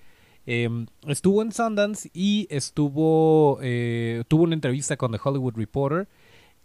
em, 0.46 0.88
estuvo 1.08 1.42
en 1.42 1.52
Sundance 1.52 2.10
y 2.14 2.48
estuvo 2.50 3.60
eh, 3.62 4.24
tuvo 4.28 4.44
una 4.44 4.56
entrevista 4.56 4.98
con 4.98 5.12
The 5.12 5.20
Hollywood 5.24 5.56
Reporter 5.56 6.08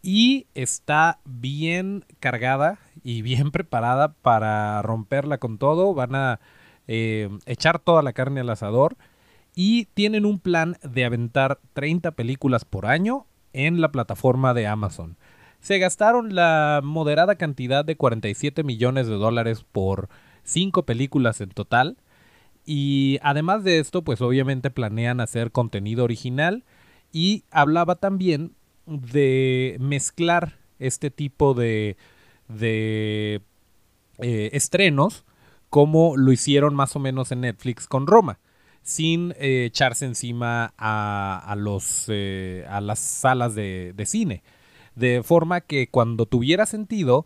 y 0.02 0.46
está 0.54 1.20
bien 1.24 2.04
cargada 2.20 2.78
y 3.02 3.22
bien 3.22 3.50
preparada 3.52 4.12
para 4.14 4.82
romperla 4.82 5.38
con 5.38 5.58
todo. 5.58 5.94
Van 5.94 6.14
a 6.14 6.40
eh, 6.88 7.30
echar 7.46 7.78
toda 7.78 8.02
la 8.02 8.12
carne 8.12 8.40
al 8.40 8.50
asador 8.50 8.96
y 9.54 9.86
tienen 9.94 10.24
un 10.24 10.38
plan 10.38 10.76
de 10.82 11.04
aventar 11.04 11.60
30 11.74 12.12
películas 12.12 12.64
por 12.64 12.86
año 12.86 13.26
en 13.52 13.80
la 13.80 13.92
plataforma 13.92 14.54
de 14.54 14.66
Amazon. 14.66 15.16
Se 15.60 15.78
gastaron 15.78 16.34
la 16.34 16.80
moderada 16.82 17.36
cantidad 17.36 17.84
de 17.84 17.96
47 17.96 18.64
millones 18.64 19.06
de 19.06 19.14
dólares 19.14 19.64
por 19.70 20.08
5 20.44 20.84
películas 20.84 21.40
en 21.40 21.50
total. 21.50 21.96
Y 22.64 23.18
además 23.22 23.64
de 23.64 23.78
esto, 23.78 24.02
pues 24.02 24.20
obviamente 24.20 24.70
planean 24.70 25.20
hacer 25.20 25.52
contenido 25.52 26.04
original. 26.04 26.64
Y 27.12 27.44
hablaba 27.50 27.96
también 27.96 28.52
de 28.86 29.76
mezclar 29.80 30.58
este 30.78 31.10
tipo 31.10 31.54
de, 31.54 31.96
de 32.48 33.42
eh, 34.18 34.50
estrenos 34.52 35.24
como 35.72 36.18
lo 36.18 36.32
hicieron 36.32 36.74
más 36.74 36.94
o 36.96 36.98
menos 36.98 37.32
en 37.32 37.40
Netflix 37.40 37.86
con 37.86 38.06
Roma, 38.06 38.40
sin 38.82 39.32
eh, 39.38 39.64
echarse 39.64 40.04
encima 40.04 40.74
a, 40.76 41.54
los, 41.56 42.04
eh, 42.08 42.66
a 42.68 42.82
las 42.82 42.98
salas 42.98 43.54
de, 43.54 43.94
cine. 44.04 44.42
De 44.96 45.22
forma 45.22 45.62
que 45.62 45.88
cuando 45.88 46.26
tuviera 46.26 46.66
sentido, 46.66 47.24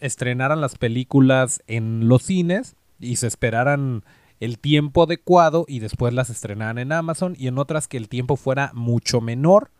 estrenaran 0.00 0.60
las 0.60 0.76
películas 0.76 1.62
en 1.66 2.08
los 2.08 2.22
cines 2.22 2.76
y 2.98 3.16
se 3.16 3.26
esperaran 3.26 4.04
el 4.40 4.58
tiempo 4.58 5.04
adecuado 5.04 5.64
y 5.68 5.78
después 5.78 6.12
las 6.12 6.30
estrenaran 6.30 6.78
en 6.78 6.92
Amazon 6.92 7.34
y 7.38 7.48
en 7.48 7.58
otras 7.58 7.88
que 7.88 7.96
el 7.96 8.08
tiempo 8.08 8.36
fuera 8.36 8.70
mucho 8.74 9.20
menor 9.20 9.70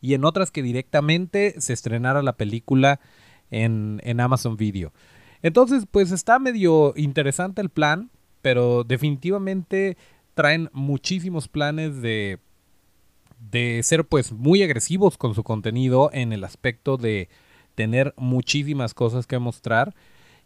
y 0.00 0.14
en 0.14 0.24
otras 0.24 0.50
que 0.50 0.62
directamente 0.62 1.54
se 1.60 1.72
estrenara 1.72 2.22
la 2.22 2.36
película 2.36 3.00
en, 3.50 4.00
en 4.04 4.20
Amazon 4.20 4.56
Video. 4.56 4.92
Entonces, 5.42 5.86
pues 5.90 6.10
está 6.10 6.38
medio 6.38 6.92
interesante 6.96 7.62
el 7.62 7.70
plan, 7.70 8.10
pero 8.42 8.84
definitivamente 8.84 9.96
traen 10.34 10.68
muchísimos 10.72 11.48
planes 11.48 12.02
de, 12.02 12.38
de 13.50 13.82
ser 13.82 14.04
pues 14.04 14.32
muy 14.32 14.62
agresivos 14.62 15.16
con 15.16 15.34
su 15.34 15.42
contenido 15.42 16.10
en 16.12 16.32
el 16.32 16.44
aspecto 16.44 16.96
de 16.96 17.28
tener 17.74 18.14
muchísimas 18.16 18.94
cosas 18.94 19.26
que 19.26 19.38
mostrar. 19.38 19.94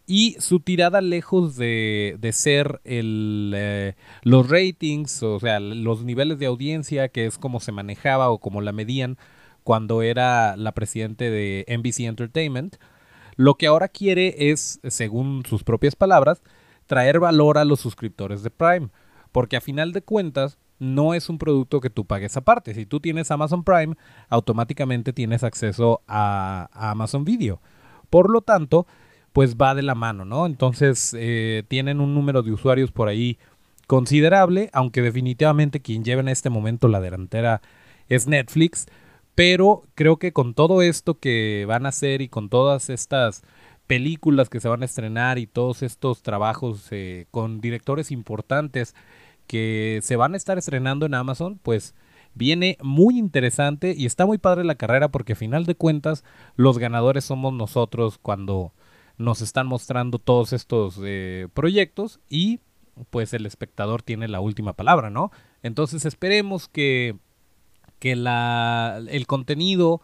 Y 0.05 0.35
su 0.39 0.59
tirada 0.59 1.01
lejos 1.01 1.55
de, 1.55 2.17
ser 2.33 2.81
el, 2.83 3.53
eh, 3.55 3.93
los 4.23 4.49
ratings, 4.49 5.21
o 5.21 5.39
sea, 5.39 5.59
los 5.59 6.03
niveles 6.03 6.39
de 6.39 6.47
audiencia, 6.47 7.09
que 7.09 7.27
es 7.27 7.37
como 7.37 7.59
se 7.59 7.71
manejaba 7.71 8.29
o 8.31 8.39
como 8.39 8.61
la 8.61 8.71
medían 8.71 9.17
cuando 9.63 10.01
era 10.01 10.57
la 10.57 10.71
presidente 10.71 11.29
de 11.29 11.63
NBC 11.67 12.07
Entertainment, 12.07 12.77
lo 13.35 13.55
que 13.55 13.67
ahora 13.67 13.87
quiere 13.87 14.51
es, 14.51 14.79
según 14.83 15.45
sus 15.45 15.63
propias 15.63 15.95
palabras, 15.95 16.41
traer 16.87 17.19
valor 17.19 17.59
a 17.59 17.65
los 17.65 17.79
suscriptores 17.79 18.41
de 18.41 18.49
Prime, 18.49 18.89
porque 19.31 19.57
a 19.57 19.61
final 19.61 19.93
de 19.93 20.01
cuentas 20.01 20.57
no 20.79 21.13
es 21.13 21.29
un 21.29 21.37
producto 21.37 21.81
que 21.81 21.89
tú 21.89 22.05
pagues 22.05 22.37
aparte. 22.37 22.73
Si 22.73 22.85
tú 22.85 22.99
tienes 22.99 23.31
Amazon 23.31 23.63
Prime, 23.63 23.95
automáticamente 24.29 25.13
tienes 25.13 25.43
acceso 25.43 26.01
a, 26.07 26.69
Amazon 26.73 27.25
Video. 27.25 27.61
Por 28.09 28.29
lo 28.29 28.41
tanto, 28.41 28.87
pues 29.33 29.55
va 29.57 29.75
de 29.75 29.83
la 29.83 29.95
mano, 29.95 30.25
¿no? 30.25 30.45
Entonces 30.45 31.15
eh, 31.17 31.63
tienen 31.67 31.99
un 31.99 32.15
número 32.15 32.41
de 32.41 32.51
usuarios 32.51 32.91
por 32.91 33.09
ahí 33.09 33.37
considerable, 33.87 34.69
aunque 34.73 35.01
definitivamente 35.01 35.81
quien 35.81 36.03
lleva 36.03 36.21
en 36.21 36.29
este 36.29 36.49
momento 36.49 36.87
la 36.87 37.01
delantera 37.01 37.61
es 38.07 38.27
Netflix, 38.27 38.87
pero 39.35 39.83
creo 39.95 40.17
que 40.17 40.31
con 40.33 40.53
todo 40.53 40.81
esto 40.81 41.19
que 41.19 41.65
van 41.67 41.85
a 41.85 41.89
hacer 41.89 42.21
y 42.21 42.29
con 42.29 42.49
todas 42.49 42.89
estas 42.89 43.43
películas 43.87 44.49
que 44.49 44.59
se 44.59 44.69
van 44.69 44.83
a 44.83 44.85
estrenar 44.85 45.39
y 45.39 45.47
todos 45.47 45.81
estos 45.81 46.21
trabajos 46.21 46.87
eh, 46.91 47.25
con 47.31 47.61
directores 47.61 48.11
importantes 48.11 48.93
que 49.49 49.99
se 50.03 50.15
van 50.15 50.35
a 50.35 50.37
estar 50.37 50.59
estrenando 50.59 51.07
en 51.07 51.15
Amazon, 51.15 51.59
pues 51.63 51.95
viene 52.35 52.77
muy 52.83 53.17
interesante 53.17 53.95
y 53.97 54.05
está 54.05 54.27
muy 54.27 54.37
padre 54.37 54.63
la 54.63 54.75
carrera 54.75 55.09
porque 55.09 55.33
a 55.33 55.35
final 55.35 55.65
de 55.65 55.73
cuentas 55.73 56.23
los 56.55 56.77
ganadores 56.77 57.25
somos 57.25 57.51
nosotros 57.51 58.19
cuando 58.19 58.73
nos 59.17 59.41
están 59.41 59.65
mostrando 59.65 60.19
todos 60.19 60.53
estos 60.53 61.01
eh, 61.03 61.47
proyectos 61.55 62.19
y 62.29 62.59
pues 63.09 63.33
el 63.33 63.47
espectador 63.47 64.03
tiene 64.03 64.27
la 64.27 64.39
última 64.39 64.73
palabra, 64.73 65.09
¿no? 65.09 65.31
Entonces 65.63 66.05
esperemos 66.05 66.67
que, 66.67 67.15
que 67.97 68.15
la, 68.15 69.01
el 69.09 69.25
contenido 69.25 70.03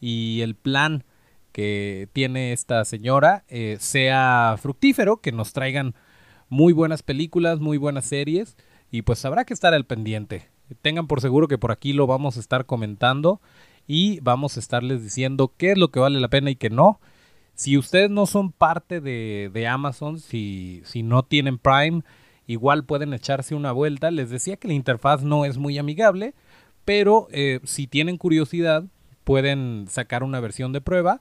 y 0.00 0.40
el 0.40 0.54
plan 0.54 1.04
que 1.52 2.08
tiene 2.14 2.54
esta 2.54 2.86
señora 2.86 3.44
eh, 3.48 3.76
sea 3.78 4.56
fructífero, 4.58 5.18
que 5.18 5.32
nos 5.32 5.52
traigan 5.52 5.94
muy 6.48 6.72
buenas 6.72 7.02
películas, 7.02 7.60
muy 7.60 7.76
buenas 7.76 8.06
series 8.06 8.56
y 8.90 9.02
pues 9.02 9.24
habrá 9.24 9.44
que 9.44 9.54
estar 9.54 9.74
al 9.74 9.84
pendiente. 9.84 10.48
Tengan 10.82 11.06
por 11.06 11.20
seguro 11.20 11.48
que 11.48 11.58
por 11.58 11.72
aquí 11.72 11.92
lo 11.92 12.06
vamos 12.06 12.36
a 12.36 12.40
estar 12.40 12.66
comentando 12.66 13.40
y 13.86 14.20
vamos 14.20 14.56
a 14.56 14.60
estarles 14.60 15.02
diciendo 15.02 15.52
qué 15.56 15.72
es 15.72 15.78
lo 15.78 15.90
que 15.90 16.00
vale 16.00 16.20
la 16.20 16.28
pena 16.28 16.50
y 16.50 16.56
qué 16.56 16.70
no. 16.70 17.00
Si 17.54 17.76
ustedes 17.76 18.10
no 18.10 18.26
son 18.26 18.52
parte 18.52 19.00
de, 19.00 19.68
Amazon, 19.68 20.18
si, 20.18 20.82
si 20.84 21.02
no 21.02 21.24
tienen 21.24 21.58
Prime, 21.58 22.02
igual 22.46 22.84
pueden 22.84 23.12
echarse 23.12 23.54
una 23.54 23.72
vuelta. 23.72 24.10
Les 24.10 24.30
decía 24.30 24.56
que 24.56 24.68
la 24.68 24.74
interfaz 24.74 25.22
no 25.22 25.44
es 25.44 25.58
muy 25.58 25.76
amigable, 25.76 26.34
pero 26.84 27.28
eh, 27.32 27.60
si 27.64 27.86
tienen 27.86 28.16
curiosidad, 28.16 28.84
pueden 29.24 29.86
sacar 29.88 30.22
una 30.22 30.40
versión 30.40 30.72
de 30.72 30.80
prueba 30.80 31.20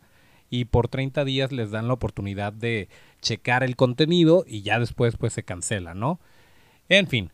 y 0.50 0.66
por 0.66 0.88
30 0.88 1.26
días 1.26 1.52
les 1.52 1.72
dan 1.72 1.88
la 1.88 1.94
oportunidad 1.94 2.54
de 2.54 2.90
checar 3.22 3.64
el 3.64 3.76
contenido 3.76 4.46
y 4.48 4.62
ya 4.62 4.80
después 4.80 5.16
pues 5.18 5.34
se 5.34 5.44
cancela, 5.44 5.94
¿no? 5.94 6.20
En 6.88 7.08
fin, 7.08 7.32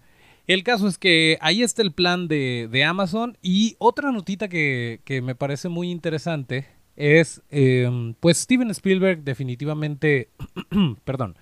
el 0.47 0.63
caso 0.63 0.87
es 0.87 0.97
que 0.97 1.37
ahí 1.41 1.63
está 1.63 1.81
el 1.81 1.91
plan 1.91 2.27
de, 2.27 2.69
de 2.71 2.83
Amazon 2.83 3.37
y 3.41 3.75
otra 3.79 4.11
notita 4.11 4.47
que, 4.47 5.01
que, 5.03 5.21
me 5.21 5.35
parece 5.35 5.69
muy 5.69 5.89
interesante 5.89 6.67
es, 6.95 7.41
em, 7.49 8.13
pues 8.19 8.37
Steven 8.37 8.69
Spielberg 8.71 9.23
definitivamente, 9.23 10.29
perdón, 11.03 11.37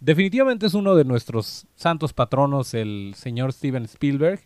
definitivamente 0.00 0.66
es 0.66 0.74
uno 0.74 0.94
de 0.94 1.04
nuestros 1.04 1.66
santos 1.74 2.12
patronos, 2.12 2.74
el 2.74 3.14
señor 3.16 3.52
Steven 3.52 3.84
Spielberg, 3.84 4.40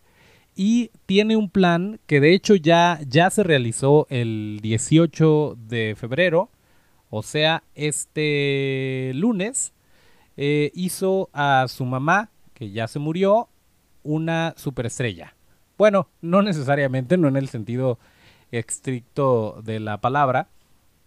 y 0.55 0.91
tiene 1.07 1.37
un 1.37 1.51
plan 1.51 2.01
que 2.07 2.21
de 2.21 2.35
hecho 2.35 2.55
ya, 2.55 3.01
ya 3.07 3.31
se 3.31 3.43
realizó 3.43 4.07
el 4.11 4.61
18 4.63 5.57
de 5.69 5.95
febrero, 5.97 6.51
o 7.11 7.23
sea, 7.23 7.63
este 7.75 9.13
lunes, 9.15 9.73
eh, 10.37 10.71
hizo 10.75 11.29
a 11.33 11.67
su 11.69 11.85
mamá, 11.85 12.31
que 12.55 12.71
ya 12.71 12.89
se 12.89 12.99
murió, 12.99 13.49
una 14.03 14.55
superestrella. 14.57 15.35
Bueno, 15.79 16.09
no 16.21 16.43
necesariamente, 16.43 17.17
no 17.17 17.29
en 17.29 17.37
el 17.37 17.49
sentido 17.49 17.99
estricto 18.51 19.61
de 19.65 19.81
la 19.81 20.01
palabra, 20.01 20.49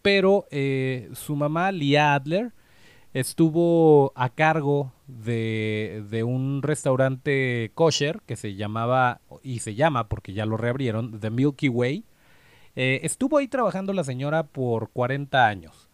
pero 0.02 0.46
eh, 0.52 1.10
su 1.14 1.36
mamá, 1.36 1.72
Lia 1.72 2.14
Adler, 2.14 2.52
estuvo 3.14 4.12
a 4.16 4.30
cargo 4.30 4.92
de, 5.08 6.24
un 6.25 6.62
restaurante 6.62 7.72
kosher 7.74 8.22
que 8.25 8.36
se 8.36 8.56
llamaba, 8.56 9.22
y 9.42 9.60
se 9.60 9.75
llama 9.75 10.08
porque 10.10 10.34
ya 10.34 10.46
lo 10.46 10.58
reabrieron, 10.58 11.20
The 11.20 11.30
Milky 11.30 11.70
Way. 11.70 12.04
Eh, 12.75 13.00
estuvo 13.04 13.38
ahí 13.38 13.48
trabajando 13.48 13.94
la 13.94 14.04
señora 14.04 14.44
por 14.44 14.90
40 14.90 15.48
años. 15.48 15.88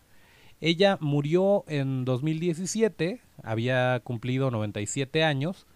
Ella 0.61 0.97
murió 0.99 1.63
en 1.67 2.05
2017, 2.05 3.21
había 3.43 3.99
cumplido 4.03 4.51
97 4.51 5.23
años 5.23 5.67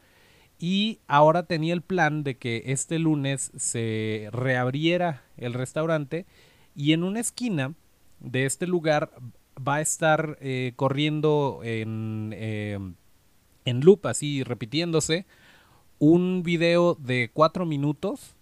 y 0.59 0.99
ahora 1.07 1.43
tenía 1.43 1.73
el 1.73 1.81
plan 1.81 2.23
de 2.23 2.37
que 2.37 2.63
este 2.67 2.99
lunes 2.99 3.51
se 3.55 4.29
reabriera 4.31 5.23
el 5.37 5.53
restaurante 5.53 6.25
y 6.75 6.93
en 6.93 7.03
una 7.03 7.19
esquina 7.19 7.73
de 8.19 8.45
este 8.45 8.67
lugar 8.67 9.11
va 9.55 9.75
a 9.75 9.81
estar 9.81 10.37
eh, 10.41 10.73
corriendo 10.75 11.61
en, 11.63 12.33
eh, 12.35 12.79
en 13.65 13.81
loop, 13.81 14.07
así 14.07 14.43
repitiéndose, 14.43 15.25
un 15.99 16.43
video 16.43 16.95
de 16.95 17.31
cuatro 17.33 17.65
minutos 17.65 18.35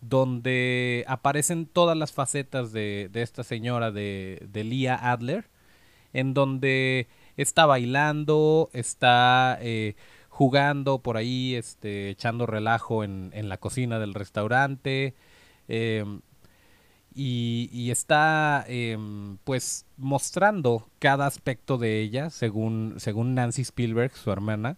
donde 0.00 1.04
aparecen 1.08 1.66
todas 1.66 1.96
las 1.96 2.12
facetas 2.12 2.72
de, 2.72 3.10
esta 3.14 3.42
señora 3.42 3.90
de, 3.90 4.46
de 4.50 4.64
Leah 4.64 5.12
Adler, 5.12 5.46
en 6.12 6.34
donde 6.34 7.08
está 7.36 7.66
bailando, 7.66 8.70
está 8.72 9.58
eh, 9.60 9.96
jugando 10.38 11.00
por 11.00 11.16
ahí, 11.16 11.56
este, 11.56 12.10
echando 12.10 12.46
relajo 12.46 13.02
en, 13.02 13.32
en 13.34 13.48
la 13.48 13.56
cocina 13.56 13.98
del 13.98 14.14
restaurante. 14.14 15.14
Em, 15.66 16.20
y, 17.12 17.90
está 17.90 18.64
em, 18.68 19.38
pues 19.38 19.84
mostrando 19.96 20.88
cada 21.00 21.26
aspecto 21.26 21.76
de 21.76 22.00
ella 22.00 22.30
según, 22.30 22.94
según 22.98 23.34
Nancy 23.34 23.62
Spielberg, 23.62 24.12
su 24.12 24.30
hermana, 24.30 24.76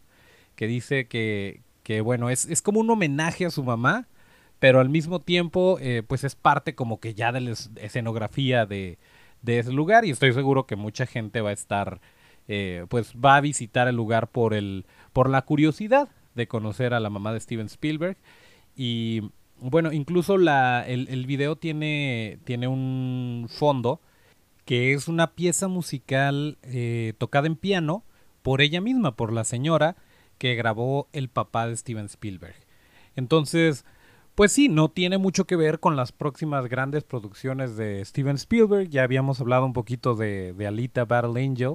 que 0.57 0.67
dice 0.67 1.09
que, 1.09 1.61
que 1.83 2.01
bueno, 2.01 2.31
es, 2.31 2.47
es 2.47 2.63
como 2.63 2.81
un 2.81 2.89
homenaje 2.89 3.45
a 3.45 3.51
su 3.51 3.63
mamá, 3.63 4.09
pero 4.61 4.81
al 4.81 4.89
mismo 4.89 5.21
tiempo 5.21 5.77
eh, 5.83 6.03
pues 6.09 6.25
es 6.25 6.37
parte 6.37 6.75
como 6.75 7.01
que 7.01 7.13
ya 7.13 7.33
de 7.33 7.43
la 7.43 7.55
escenografía 7.77 8.65
de, 8.65 8.97
de 9.43 9.59
ese 9.59 9.73
lugar 9.73 10.07
y 10.07 10.11
estoy 10.11 10.33
seguro 10.33 10.67
que 10.67 10.77
mucha 10.77 11.05
gente 11.05 11.43
va 11.43 11.51
a 11.51 11.53
estar 11.53 12.01
eh, 12.53 12.87
pues 12.89 13.15
va 13.15 13.37
a 13.37 13.41
visitar 13.41 13.87
el 13.87 13.95
lugar 13.95 14.27
por 14.27 14.55
el 14.55 14.85
por 15.13 15.29
la 15.29 15.43
curiosidad 15.43 16.09
de 16.35 16.47
conocer 16.47 16.95
a 16.95 17.01
la 17.01 17.11
mamá 17.11 17.33
de 17.33 17.41
Steven 17.41 17.67
Spielberg 17.67 18.17
y 18.77 19.23
bueno, 19.61 19.93
incluso 19.93 20.39
la, 20.39 20.85
el, 20.87 21.09
el, 21.09 21.27
video 21.27 21.57
tiene, 21.57 22.39
tiene 22.45 22.67
un 22.67 23.47
fondo 23.51 24.01
que 24.65 24.93
es 24.93 25.09
una 25.09 25.35
pieza 25.35 25.69
musical 25.69 26.59
eh, 26.63 27.13
tocada 27.19 27.47
en 27.47 27.57
piano 27.57 28.05
por 28.43 28.63
ella 28.63 28.81
misma, 28.81 29.17
por 29.17 29.33
la 29.33 29.45
señora 29.45 29.97
que 30.39 30.55
grabó 30.55 31.09
el 31.13 31.29
papá 31.29 31.67
de 31.67 31.77
Steven 31.77 32.07
Spielberg. 32.07 32.55
Entonces, 33.17 33.85
pues 34.35 34.53
sí, 34.53 34.69
no 34.69 34.89
tiene 34.89 35.19
mucho 35.19 35.45
que 35.45 35.57
ver 35.57 35.81
con 35.81 35.97
las 35.97 36.13
próximas 36.13 36.67
grandes 36.69 37.05
producciones 37.05 37.77
de 37.77 38.03
Steven 38.05 38.37
Spielberg. 38.37 38.89
Ya 38.89 39.03
habíamos 39.03 39.41
hablado 39.41 39.67
un 39.67 39.75
poquito 39.75 40.15
de, 40.15 40.55
de 40.55 40.67
Alita 40.67 41.05
Battle 41.05 41.45
Angel. 41.45 41.75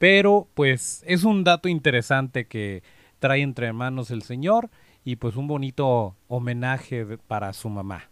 Pero 0.00 0.48
pues 0.54 1.04
es 1.06 1.24
un 1.24 1.44
dato 1.44 1.68
interesante 1.68 2.46
que 2.46 2.82
trae 3.18 3.42
entre 3.42 3.70
manos 3.74 4.10
el 4.10 4.22
señor 4.22 4.70
y 5.04 5.16
pues 5.16 5.36
un 5.36 5.46
bonito 5.46 6.16
homenaje 6.26 7.04
para 7.18 7.52
su 7.52 7.68
mamá. 7.68 8.08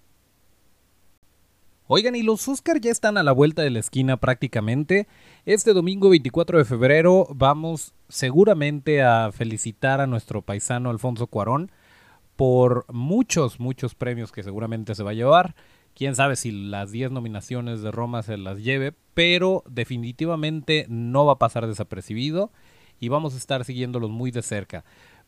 Oigan, 1.87 2.14
y 2.14 2.23
los 2.23 2.47
Oscar 2.47 2.78
ya 2.78 2.90
están 2.90 3.16
a 3.16 3.23
la 3.23 3.33
vuelta 3.33 3.62
de 3.62 3.71
la 3.71 3.78
esquina 3.78 4.18
prácticamente. 4.18 5.09
Este 5.47 5.73
domingo 5.73 6.11
24 6.11 6.59
de 6.59 6.66
febrero 6.66 7.26
vamos 7.30 7.95
seguramente 8.11 9.02
a 9.02 9.33
felicitar 9.33 10.02
a 10.02 10.07
nuestro 10.07 10.42
paisano 10.42 10.90
Alfonso 10.90 11.26
Cuarón 11.26 11.73
por 12.37 12.85
muchos, 12.92 13.61
muchos 13.61 13.95
premios 13.95 14.30
que 14.30 14.42
seguramente 14.42 14.95
se 14.95 15.02
va 15.02 15.12
a 15.12 15.14
llevar. 15.14 15.54
Quién 15.98 16.14
sabe 16.14 16.36
si 16.36 16.52
las 16.52 16.92
10 16.92 17.10
nominaciones 17.10 17.82
de 17.82 17.90
Roma 17.90 18.22
se 18.22 18.38
las 18.38 18.62
lleve, 18.62 18.94
pero 19.12 19.64
definitivamente 19.68 20.86
no 20.88 21.26
va 21.26 21.34
a 21.34 21.38
pasar 21.38 21.66
desapercibido 21.66 22.52
y 22.98 23.08
vamos 23.08 23.34
a 23.34 23.36
estar 23.36 23.64
siguiéndolos 23.64 24.08
muy 24.10 24.30
de 24.30 24.42
cerca. 24.42 24.84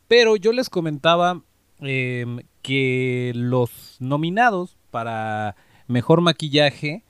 Pero 0.09 0.37
yo 0.37 0.53
les 0.53 0.71
comentaba 0.71 1.43
Em, 1.83 2.41
que 2.61 3.33
los 3.35 3.97
nominados 4.01 4.77
para 4.91 5.57
mejor 5.87 6.21
maquillaje, 6.21 7.05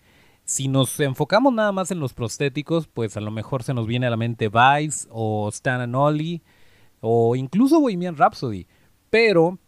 si 0.44 0.68
nos 0.68 1.00
enfocamos 1.00 1.52
nada 1.52 1.72
más 1.72 1.90
en 1.90 1.98
los 1.98 2.14
prostéticos, 2.14 2.86
pues 2.86 3.16
a 3.16 3.20
lo 3.20 3.32
mejor 3.32 3.64
se 3.64 3.74
nos 3.74 3.88
viene 3.88 4.06
a 4.06 4.10
la 4.10 4.16
mente 4.16 4.48
Vice 4.48 5.08
o 5.10 5.48
Stan 5.48 5.80
and 5.80 5.96
Ollie 5.96 6.42
o 7.00 7.34
incluso 7.34 7.80
Bohemian 7.80 8.16
Rhapsody. 8.16 8.68
Pero 9.10 9.58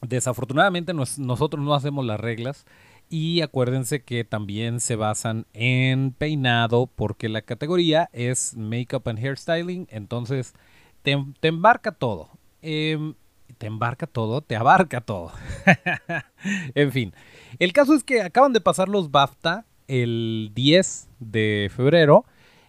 desafortunadamente 0.00 0.92
nosotros 0.92 1.64
no 1.64 1.74
hacemos 1.74 2.04
las 2.04 2.18
reglas 2.18 2.66
y 3.12 3.42
acuérdense 3.42 4.02
que 4.02 4.24
también 4.24 4.80
se 4.80 4.96
basan 4.96 5.44
en 5.52 6.12
peinado 6.12 6.86
porque 6.86 7.28
la 7.28 7.42
categoría 7.42 8.08
es 8.14 8.56
Makeup 8.56 9.06
and 9.06 9.18
Hairstyling, 9.18 9.86
entonces 9.90 10.54
te, 11.02 11.18
embarca 11.42 11.92
todo. 11.92 12.30
Em, 12.62 13.12
te 13.58 13.66
embarca 13.66 14.06
todo, 14.06 14.40
te 14.40 14.56
abarca 14.56 15.02
todo. 15.02 15.30
en 16.74 16.90
fin, 16.90 17.12
el 17.58 17.74
caso 17.74 17.92
es 17.92 18.02
que 18.02 18.22
acaban 18.22 18.54
de 18.54 18.62
pasar 18.62 18.88
los 18.88 19.10
BAFTA 19.10 19.66
el 19.88 20.50
10 20.54 21.10
de 21.20 21.70
febrero 21.76 22.24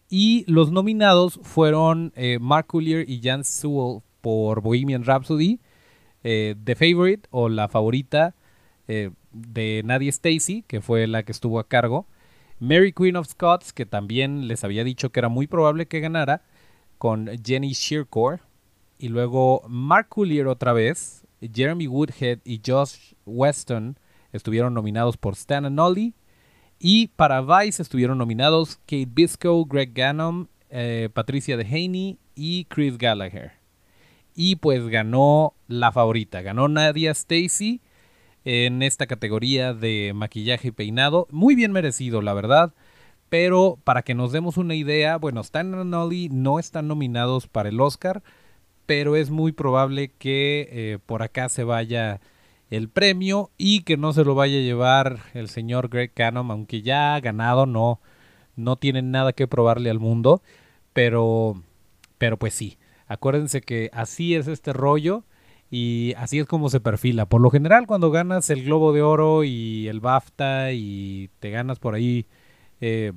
y 0.09 0.43
los 0.51 0.73
nominados 0.73 1.39
fueron 1.43 2.11
eh, 2.17 2.37
Mark 2.41 2.67
Collier 2.67 3.09
y 3.09 3.21
Jan 3.23 3.45
Sewell 3.45 4.01
por 4.19 4.59
Bohemian 4.59 5.05
Rhapsody, 5.05 5.61
eh, 6.25 6.55
The 6.61 6.75
Favorite 6.75 7.29
o 7.31 7.47
La 7.47 7.69
Favorita 7.69 8.35
eh, 8.87 9.11
de 9.31 9.81
Nadia 9.85 10.09
Stacy, 10.09 10.63
que 10.67 10.81
fue 10.81 11.07
la 11.07 11.23
que 11.23 11.31
estuvo 11.31 11.59
a 11.59 11.67
cargo, 11.67 12.07
Mary 12.59 12.93
Queen 12.93 13.15
of 13.15 13.27
Scots, 13.27 13.73
que 13.73 13.85
también 13.85 14.47
les 14.47 14.63
había 14.63 14.83
dicho 14.83 15.11
que 15.11 15.19
era 15.19 15.29
muy 15.29 15.47
probable 15.47 15.87
que 15.87 15.99
ganara, 15.99 16.43
con 16.97 17.29
Jenny 17.43 17.73
Shearcore 17.73 18.41
y 18.97 19.09
luego 19.09 19.63
Mark 19.67 20.07
Collier 20.07 20.47
otra 20.47 20.71
vez, 20.71 21.25
Jeremy 21.41 21.87
Woodhead 21.87 22.39
y 22.45 22.61
Josh 22.65 23.13
Weston 23.25 23.99
estuvieron 24.31 24.73
nominados 24.73 25.17
por 25.17 25.33
Stan 25.33 25.65
and 25.65 25.79
Ollie. 25.79 26.13
Y 26.79 27.07
para 27.07 27.41
Vice 27.41 27.81
estuvieron 27.81 28.17
nominados 28.17 28.77
Kate 28.85 29.09
Biscoe, 29.09 29.65
Greg 29.67 29.93
Gannon, 29.93 30.49
eh, 30.69 31.09
Patricia 31.13 31.57
DeHaney 31.57 32.17
y 32.35 32.65
Chris 32.65 32.97
Gallagher. 32.97 33.53
Y 34.35 34.55
pues 34.55 34.87
ganó 34.87 35.53
la 35.67 35.91
favorita, 35.91 36.41
ganó 36.41 36.67
Nadia 36.67 37.11
Stacy 37.11 37.81
en 38.45 38.81
esta 38.83 39.07
categoría 39.07 39.73
de 39.73 40.11
maquillaje 40.15 40.69
y 40.69 40.71
peinado. 40.71 41.27
Muy 41.31 41.55
bien 41.55 41.71
merecido, 41.71 42.21
la 42.21 42.33
verdad. 42.33 42.73
Pero 43.29 43.79
para 43.83 44.03
que 44.03 44.13
nos 44.13 44.31
demos 44.31 44.57
una 44.57 44.75
idea, 44.75 45.17
bueno, 45.17 45.41
Stan 45.41 45.73
and 45.73 46.31
no 46.31 46.59
están 46.59 46.87
nominados 46.87 47.47
para 47.47 47.69
el 47.69 47.81
Oscar 47.81 48.21
pero 48.85 49.15
es 49.15 49.29
muy 49.29 49.51
probable 49.51 50.11
que 50.17 50.67
eh, 50.71 50.99
por 51.05 51.23
acá 51.23 51.49
se 51.49 51.63
vaya 51.63 52.19
el 52.69 52.89
premio 52.89 53.51
y 53.57 53.83
que 53.83 53.97
no 53.97 54.13
se 54.13 54.23
lo 54.23 54.35
vaya 54.35 54.57
a 54.57 54.61
llevar 54.61 55.19
el 55.33 55.49
señor 55.49 55.89
Greg 55.89 56.11
Cannon, 56.13 56.49
aunque 56.51 56.81
ya 56.81 57.15
ha 57.15 57.19
ganado, 57.19 57.65
no, 57.65 58.01
no 58.55 58.75
tienen 58.75 59.11
nada 59.11 59.33
que 59.33 59.47
probarle 59.47 59.89
al 59.89 59.99
mundo, 59.99 60.41
pero, 60.91 61.61
pero 62.17 62.37
pues 62.37 62.53
sí, 62.53 62.77
acuérdense 63.07 63.61
que 63.61 63.89
así 63.93 64.35
es 64.35 64.47
este 64.47 64.73
rollo 64.73 65.23
y 65.75 66.13
así 66.17 66.37
es 66.37 66.45
como 66.45 66.69
se 66.69 66.79
perfila. 66.79 67.25
Por 67.25 67.41
lo 67.41 67.49
general, 67.49 67.87
cuando 67.87 68.11
ganas 68.11 68.51
el 68.51 68.63
Globo 68.63 68.93
de 68.93 69.01
Oro 69.01 69.43
y 69.43 69.87
el 69.87 70.01
BAFTA 70.01 70.71
y 70.71 71.31
te 71.39 71.49
ganas 71.49 71.79
por 71.79 71.95
ahí 71.95 72.27
eh, 72.79 73.11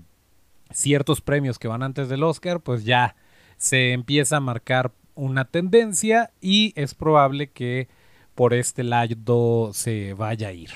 ciertos 0.71 1.21
premios 1.21 1.59
que 1.59 1.69
van 1.69 1.83
antes 1.83 2.09
del 2.09 2.23
Oscar, 2.23 2.61
pues 2.61 2.87
ya 2.87 3.15
se 3.59 3.93
empieza 3.93 4.39
a 4.39 4.41
marcar 4.41 4.93
una 5.15 5.45
tendencia 5.45 6.31
y 6.41 6.73
es 6.77 6.95
probable 6.95 7.51
que 7.51 7.89
por 8.35 8.55
este 8.55 8.85
lado 8.85 9.73
se 9.75 10.15
vaya 10.15 10.49
a 10.49 10.53
ir. 10.55 10.71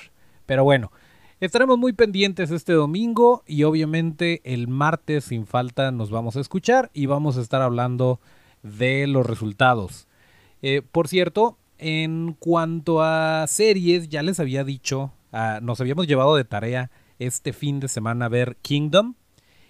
Pero 0.44 0.64
bueno, 0.64 0.92
estaremos 1.40 1.78
muy 1.78 1.94
pendientes 1.94 2.50
este 2.50 2.74
domingo 2.74 3.42
y 3.46 3.62
obviamente 3.62 4.42
el 4.44 4.68
martes 4.68 5.24
sin 5.24 5.46
falta 5.46 5.90
nos 5.92 6.10
vamos 6.10 6.36
a 6.36 6.40
escuchar 6.40 6.90
y 6.92 7.06
vamos 7.06 7.38
a 7.38 7.40
estar 7.40 7.62
hablando 7.62 8.20
de 8.62 9.06
los 9.06 9.24
resultados. 9.24 10.08
Eh, 10.62 10.82
por 10.82 11.08
cierto, 11.08 11.56
en 11.80 12.36
cuanto 12.38 13.02
a 13.02 13.46
series, 13.48 14.08
ya 14.08 14.22
les 14.22 14.38
había 14.38 14.64
dicho, 14.64 15.12
ah, 15.32 15.60
nos 15.62 15.80
habíamos 15.80 16.06
llevado 16.06 16.36
de 16.36 16.44
tarea 16.44 16.90
este 17.18 17.52
fin 17.52 17.80
de 17.80 17.88
semana 17.88 18.28
ver 18.28 18.56
Kingdom. 18.62 19.14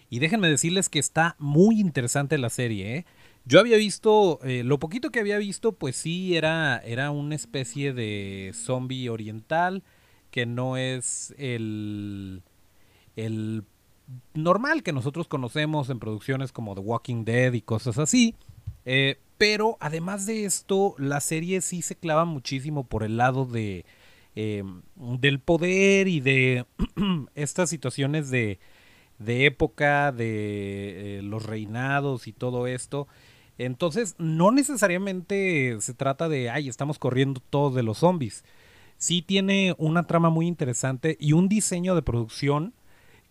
Y 0.08 0.18
déjenme 0.18 0.48
decirles 0.48 0.88
que 0.88 0.98
está 0.98 1.36
muy 1.38 1.80
interesante 1.80 2.36
la 2.36 2.50
serie. 2.50 2.96
¿eh? 2.96 3.06
Yo 3.44 3.60
había 3.60 3.76
visto, 3.76 4.40
eh, 4.42 4.64
lo 4.64 4.78
poquito 4.80 5.10
que 5.10 5.20
había 5.20 5.38
visto, 5.38 5.72
pues 5.72 5.94
sí, 5.94 6.36
era, 6.36 6.78
era 6.78 7.12
una 7.12 7.36
especie 7.36 7.92
de 7.92 8.50
zombie 8.54 9.08
oriental, 9.08 9.84
que 10.32 10.46
no 10.46 10.76
es 10.76 11.32
el, 11.38 12.42
el 13.14 13.64
normal 14.34 14.82
que 14.82 14.92
nosotros 14.92 15.28
conocemos 15.28 15.90
en 15.90 16.00
producciones 16.00 16.50
como 16.50 16.74
The 16.74 16.80
Walking 16.80 17.24
Dead 17.24 17.52
y 17.52 17.60
cosas 17.60 17.98
así. 17.98 18.34
Eh, 18.84 19.18
pero 19.40 19.78
además 19.80 20.26
de 20.26 20.44
esto, 20.44 20.94
la 20.98 21.18
serie 21.18 21.62
sí 21.62 21.80
se 21.80 21.96
clava 21.96 22.26
muchísimo 22.26 22.84
por 22.84 23.02
el 23.02 23.16
lado 23.16 23.46
de 23.46 23.86
eh, 24.36 24.62
del 24.96 25.40
poder 25.40 26.08
y 26.08 26.20
de 26.20 26.66
estas 27.34 27.70
situaciones 27.70 28.28
de, 28.28 28.58
de 29.18 29.46
época, 29.46 30.12
de 30.12 31.20
los 31.22 31.46
reinados 31.46 32.26
y 32.26 32.34
todo 32.34 32.66
esto. 32.66 33.08
Entonces, 33.56 34.14
no 34.18 34.50
necesariamente 34.50 35.74
se 35.80 35.94
trata 35.94 36.28
de, 36.28 36.50
ay, 36.50 36.68
estamos 36.68 36.98
corriendo 36.98 37.40
todos 37.48 37.74
de 37.74 37.82
los 37.82 37.96
zombies. 37.96 38.44
Sí 38.98 39.22
tiene 39.22 39.74
una 39.78 40.06
trama 40.06 40.28
muy 40.28 40.48
interesante 40.48 41.16
y 41.18 41.32
un 41.32 41.48
diseño 41.48 41.94
de 41.94 42.02
producción 42.02 42.74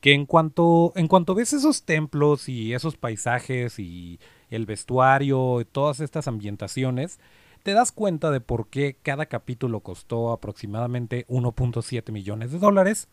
que 0.01 0.13
en 0.13 0.25
cuanto, 0.25 0.91
en 0.95 1.07
cuanto 1.07 1.35
ves 1.35 1.53
esos 1.53 1.83
templos 1.83 2.49
y 2.49 2.73
esos 2.73 2.97
paisajes 2.97 3.77
y 3.77 4.19
el 4.49 4.65
vestuario, 4.65 5.65
todas 5.71 5.99
estas 5.99 6.27
ambientaciones, 6.27 7.19
te 7.63 7.73
das 7.73 7.91
cuenta 7.91 8.31
de 8.31 8.41
por 8.41 8.69
qué 8.69 8.97
cada 9.01 9.25
capítulo 9.25 9.81
costó 9.81 10.31
aproximadamente 10.31 11.25
1.7 11.27 12.11
millones 12.11 12.51
de 12.51 12.59
dólares. 12.59 13.09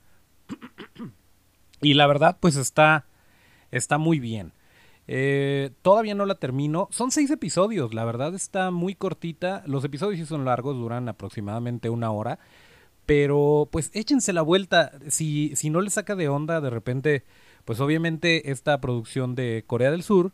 y 1.80 1.94
la 1.94 2.06
verdad, 2.06 2.38
pues 2.40 2.56
está, 2.56 3.06
está 3.70 3.98
muy 3.98 4.20
bien. 4.20 4.52
Eh, 5.08 5.70
todavía 5.82 6.14
no 6.14 6.26
la 6.26 6.36
termino. 6.36 6.88
Son 6.90 7.10
seis 7.10 7.30
episodios, 7.30 7.94
la 7.94 8.04
verdad 8.04 8.34
está 8.34 8.70
muy 8.70 8.94
cortita. 8.94 9.62
Los 9.66 9.84
episodios 9.84 10.20
sí 10.20 10.26
son 10.26 10.44
largos, 10.44 10.76
duran 10.76 11.08
aproximadamente 11.08 11.90
una 11.90 12.10
hora. 12.10 12.38
Pero 13.04 13.68
pues 13.70 13.90
échense 13.94 14.32
la 14.32 14.42
vuelta. 14.42 14.92
Si, 15.08 15.54
si 15.54 15.70
no 15.70 15.80
le 15.80 15.90
saca 15.90 16.16
de 16.16 16.28
onda, 16.28 16.60
de 16.60 16.70
repente, 16.70 17.24
pues 17.64 17.80
obviamente 17.80 18.50
esta 18.50 18.80
producción 18.80 19.34
de 19.34 19.64
Corea 19.66 19.90
del 19.90 20.02
Sur 20.02 20.32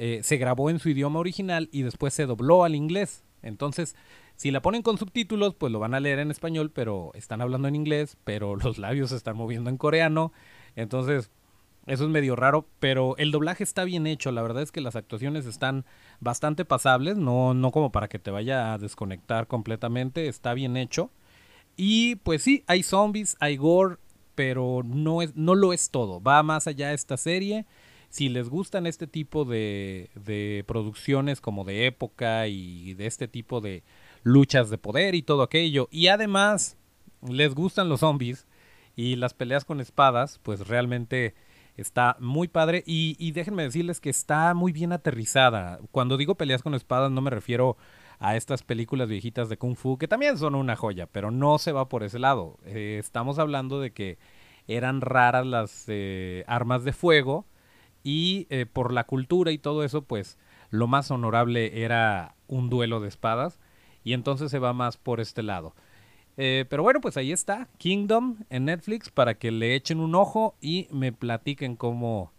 eh, 0.00 0.20
se 0.22 0.36
grabó 0.36 0.70
en 0.70 0.78
su 0.78 0.88
idioma 0.88 1.18
original 1.18 1.68
y 1.72 1.82
después 1.82 2.14
se 2.14 2.24
dobló 2.24 2.62
al 2.62 2.76
inglés. 2.76 3.24
Entonces, 3.42 3.96
si 4.36 4.52
la 4.52 4.62
ponen 4.62 4.82
con 4.82 4.96
subtítulos, 4.96 5.56
pues 5.56 5.72
lo 5.72 5.80
van 5.80 5.92
a 5.92 5.98
leer 5.98 6.20
en 6.20 6.30
español, 6.30 6.70
pero 6.72 7.10
están 7.14 7.40
hablando 7.40 7.66
en 7.66 7.74
inglés, 7.74 8.16
pero 8.22 8.54
los 8.62 8.78
labios 8.78 9.10
se 9.10 9.16
están 9.16 9.36
moviendo 9.36 9.70
en 9.70 9.76
coreano. 9.76 10.32
Entonces, 10.76 11.32
eso 11.86 12.04
es 12.04 12.10
medio 12.10 12.36
raro, 12.36 12.68
pero 12.78 13.16
el 13.16 13.32
doblaje 13.32 13.64
está 13.64 13.82
bien 13.82 14.06
hecho. 14.06 14.30
La 14.30 14.42
verdad 14.42 14.62
es 14.62 14.70
que 14.70 14.80
las 14.80 14.94
actuaciones 14.94 15.46
están 15.46 15.84
bastante 16.20 16.64
pasables, 16.64 17.16
no, 17.16 17.52
no 17.52 17.72
como 17.72 17.90
para 17.90 18.06
que 18.06 18.20
te 18.20 18.30
vaya 18.30 18.72
a 18.72 18.78
desconectar 18.78 19.48
completamente. 19.48 20.28
Está 20.28 20.54
bien 20.54 20.76
hecho. 20.76 21.10
Y 21.76 22.16
pues 22.16 22.42
sí, 22.42 22.62
hay 22.68 22.84
zombies, 22.84 23.36
hay 23.40 23.56
gore, 23.56 23.96
pero 24.36 24.82
no, 24.84 25.22
es, 25.22 25.34
no 25.34 25.56
lo 25.56 25.72
es 25.72 25.90
todo. 25.90 26.20
Va 26.20 26.44
más 26.44 26.68
allá 26.68 26.92
esta 26.92 27.16
serie. 27.16 27.66
Si 28.08 28.28
les 28.28 28.48
gustan 28.48 28.86
este 28.86 29.06
tipo 29.06 29.44
de, 29.44 30.10
de 30.14 30.64
producciones 30.66 31.40
como 31.40 31.64
de 31.64 31.86
época 31.86 32.46
y 32.46 32.94
de 32.94 33.06
este 33.06 33.28
tipo 33.28 33.60
de 33.60 33.82
luchas 34.22 34.70
de 34.70 34.78
poder 34.78 35.14
y 35.14 35.22
todo 35.22 35.42
aquello, 35.42 35.88
y 35.90 36.08
además 36.08 36.76
les 37.28 37.54
gustan 37.54 37.88
los 37.88 38.00
zombies 38.00 38.46
y 38.96 39.16
las 39.16 39.34
peleas 39.34 39.64
con 39.64 39.80
espadas, 39.80 40.40
pues 40.42 40.66
realmente 40.66 41.34
Está 41.78 42.16
muy 42.18 42.48
padre 42.48 42.82
y, 42.86 43.30
déjenme 43.30 43.62
decirles 43.62 44.00
que 44.00 44.10
está 44.10 44.52
muy 44.52 44.72
bien 44.72 44.92
aterrizada. 44.92 45.78
Cuando 45.92 46.16
digo 46.16 46.34
peleas 46.34 46.60
con 46.60 46.74
espadas 46.74 47.12
no 47.12 47.20
me 47.20 47.30
refiero 47.30 47.76
a 48.18 48.34
estas 48.34 48.64
películas 48.64 49.08
viejitas 49.08 49.48
de 49.48 49.58
Kung 49.58 49.76
Fu, 49.76 49.96
que 49.96 50.08
también 50.08 50.38
son 50.38 50.56
una 50.56 50.74
joya, 50.74 51.06
pero 51.06 51.30
no 51.30 51.56
se 51.58 51.70
va 51.70 51.88
por 51.88 52.02
ese 52.02 52.18
lado. 52.18 52.58
Eh, 52.64 52.96
estamos 52.98 53.38
hablando 53.38 53.78
de 53.78 53.92
que 53.92 54.18
eran 54.66 55.00
raras 55.00 55.46
las 55.46 55.84
eh, 55.86 56.42
armas 56.48 56.82
de 56.82 56.92
fuego 56.92 57.46
y 58.02 58.46
eh, 58.50 58.66
por 58.66 58.92
la 58.92 59.04
cultura 59.04 59.52
y 59.52 59.58
todo 59.58 59.84
eso, 59.84 60.02
pues 60.02 60.38
lo 60.70 60.86
más 60.86 61.10
honorable 61.10 61.82
era 61.82 62.34
un 62.46 62.70
duelo 62.70 63.00
de 63.00 63.08
espadas 63.08 63.58
y 64.04 64.12
entonces 64.12 64.50
se 64.50 64.58
va 64.58 64.72
más 64.72 64.96
por 64.96 65.20
este 65.20 65.42
lado. 65.42 65.74
Eh, 66.36 66.66
pero 66.70 66.84
bueno, 66.84 67.00
pues 67.00 67.16
ahí 67.16 67.32
está, 67.32 67.68
Kingdom 67.78 68.36
en 68.48 68.66
Netflix, 68.66 69.10
para 69.10 69.34
que 69.34 69.50
le 69.50 69.74
echen 69.74 69.98
un 69.98 70.14
ojo 70.14 70.54
y 70.60 70.86
me 70.92 71.12
platiquen 71.12 71.74
cómo, 71.74 72.32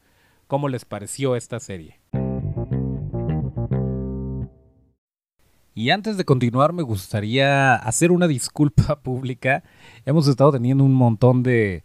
cómo 0.47 0.69
les 0.69 0.85
pareció 0.85 1.35
esta 1.35 1.59
serie. 1.59 1.99
Y 5.75 5.91
antes 5.91 6.17
de 6.17 6.25
continuar, 6.25 6.73
me 6.73 6.81
gustaría 6.81 7.75
hacer 7.75 8.11
una 8.11 8.27
disculpa 8.27 8.99
pública. 9.03 9.63
Hemos 10.05 10.27
estado 10.27 10.53
teniendo 10.53 10.83
un 10.83 10.93
montón 10.93 11.43
de 11.43 11.83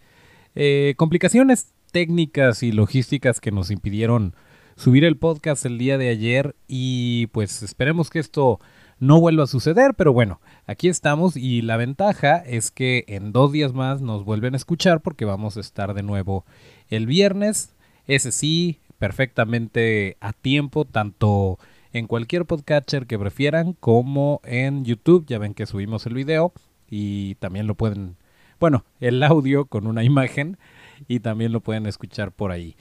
eh, 0.55 0.95
complicaciones 0.97 1.74
técnicas 1.95 2.65
y 2.65 2.73
logísticas 2.73 3.41
que 3.41 3.53
nos 3.53 3.71
impidieron 3.71 4.35
subir 4.75 5.05
el 5.05 5.17
podcast 5.17 5.65
el 5.65 5.79
día 5.79 5.97
de 5.97 6.09
ayer 6.09 6.57
y 6.67 7.29
pues 7.29 7.63
esperemos 7.63 8.11
que 8.11 8.19
esto 8.19 8.59
no 8.99 9.21
vuelva 9.21 9.45
a 9.45 9.47
suceder, 9.47 9.95
pero 9.95 10.13
bueno, 10.13 10.41
aquí 10.67 10.89
estamos 10.89 11.37
y 11.37 11.63
la 11.63 11.77
ventaja 11.77 12.39
es 12.39 12.73
que 12.73 13.05
en 13.07 13.31
dos 13.31 13.53
días 13.53 13.75
más 13.75 14.01
nos 14.01 14.25
vuelven 14.25 14.55
a 14.55 14.57
escuchar 14.57 15.03
porque 15.03 15.25
vamos 15.25 15.57
a 15.57 15.61
estar 15.61 15.95
de 15.95 16.03
nuevo 16.03 16.45
el 16.89 17.07
viernes, 17.07 17.77
ese 18.09 18.33
sí, 18.33 18.81
perfectamente 18.99 20.17
a 20.19 20.33
tiempo, 20.33 20.87
tanto 20.87 21.61
en 21.93 22.09
cualquier 22.09 22.45
podcatcher 22.45 23.07
que 23.07 23.21
prefieran 23.21 23.75
como 23.75 24.41
en 24.43 24.85
YouTube, 24.85 25.27
ya 25.29 25.39
ven 25.39 25.55
que 25.55 25.67
subimos 25.67 26.07
el 26.07 26.15
video 26.15 26.53
y 26.91 27.37
también 27.37 27.69
lo 27.69 27.77
pueden, 27.77 28.17
bueno, 28.59 28.85
el 28.99 29.23
audio 29.23 29.67
con 29.67 29.87
una 29.87 30.03
imagen 30.13 30.59
y 31.09 31.21
también 31.21 31.53
lo 31.53 31.61
pueden 31.61 31.87
escuchar 31.87 32.33
por 32.33 32.51
ahí. 32.51 32.77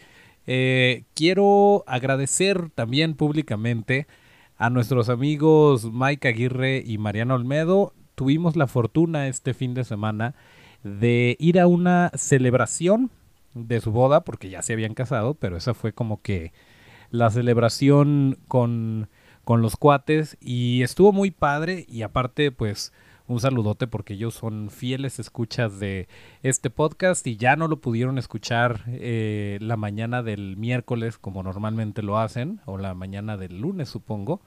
Eh, 0.45 1.03
quiero 1.13 1.83
agradecer 1.87 2.69
también 2.71 3.15
públicamente 3.15 4.07
a 4.57 4.69
nuestros 4.69 5.09
amigos 5.09 5.91
Mike 5.91 6.27
Aguirre 6.27 6.83
y 6.85 6.97
Mariano 6.97 7.35
Olmedo. 7.35 7.93
Tuvimos 8.15 8.55
la 8.55 8.67
fortuna 8.67 9.27
este 9.27 9.53
fin 9.53 9.73
de 9.73 9.83
semana 9.83 10.35
de 10.83 11.37
ir 11.39 11.59
a 11.59 11.67
una 11.67 12.11
celebración 12.15 13.09
de 13.53 13.81
su 13.81 13.91
boda, 13.91 14.23
porque 14.23 14.49
ya 14.49 14.61
se 14.61 14.73
habían 14.73 14.93
casado, 14.93 15.35
pero 15.35 15.57
esa 15.57 15.73
fue 15.73 15.93
como 15.93 16.21
que 16.21 16.51
la 17.09 17.29
celebración 17.29 18.39
con, 18.47 19.09
con 19.43 19.61
los 19.61 19.75
cuates 19.75 20.37
y 20.41 20.81
estuvo 20.81 21.11
muy 21.11 21.31
padre 21.31 21.85
y 21.87 22.01
aparte 22.01 22.51
pues 22.51 22.91
un 23.27 23.39
saludote 23.39 23.87
porque 23.87 24.13
ellos 24.15 24.33
son 24.33 24.69
fieles 24.69 25.19
escuchas 25.19 25.79
de 25.79 26.07
este 26.41 26.69
podcast 26.69 27.25
y 27.25 27.37
ya 27.37 27.55
no 27.55 27.67
lo 27.67 27.79
pudieron 27.79 28.17
escuchar 28.17 28.83
eh, 28.87 29.57
la 29.61 29.77
mañana 29.77 30.23
del 30.23 30.57
miércoles 30.57 31.17
como 31.17 31.41
normalmente 31.43 32.01
lo 32.01 32.17
hacen, 32.17 32.59
o 32.65 32.77
la 32.77 32.93
mañana 32.93 33.37
del 33.37 33.59
lunes 33.59 33.89
supongo, 33.89 34.41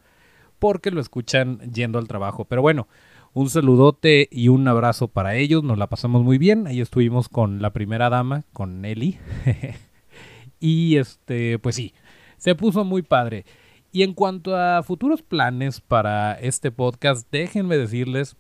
porque 0.59 0.91
lo 0.91 1.01
escuchan 1.01 1.59
yendo 1.73 1.99
al 1.99 2.09
trabajo. 2.09 2.45
Pero 2.45 2.63
bueno, 2.63 2.87
un 3.33 3.49
saludote 3.49 4.29
y 4.31 4.49
un 4.49 4.67
abrazo 4.69 5.09
para 5.09 5.37
ellos, 5.37 5.63
nos 5.63 5.79
la 5.79 5.89
pasamos 5.89 6.23
muy 6.23 6.39
bien, 6.39 6.67
ahí 6.67 6.81
estuvimos 6.81 7.29
con 7.29 7.63
la 7.63 7.73
primera 7.73 8.11
dama, 8.11 8.45
con 8.53 8.83
Nelly, 8.83 9.19
y 10.61 10.97
este, 10.97 11.59
pues 11.59 11.77
sí, 11.77 11.95
se 12.37 12.55
puso 12.55 12.85
muy 12.85 13.03
padre. 13.03 13.45
Y 13.93 14.03
en 14.03 14.13
cuanto 14.13 14.57
a 14.57 14.83
futuros 14.83 15.23
planes 15.23 15.81
para 15.81 16.35
este 16.35 16.71
podcast, 16.71 17.27
déjenme 17.31 17.79
decirles 17.79 18.37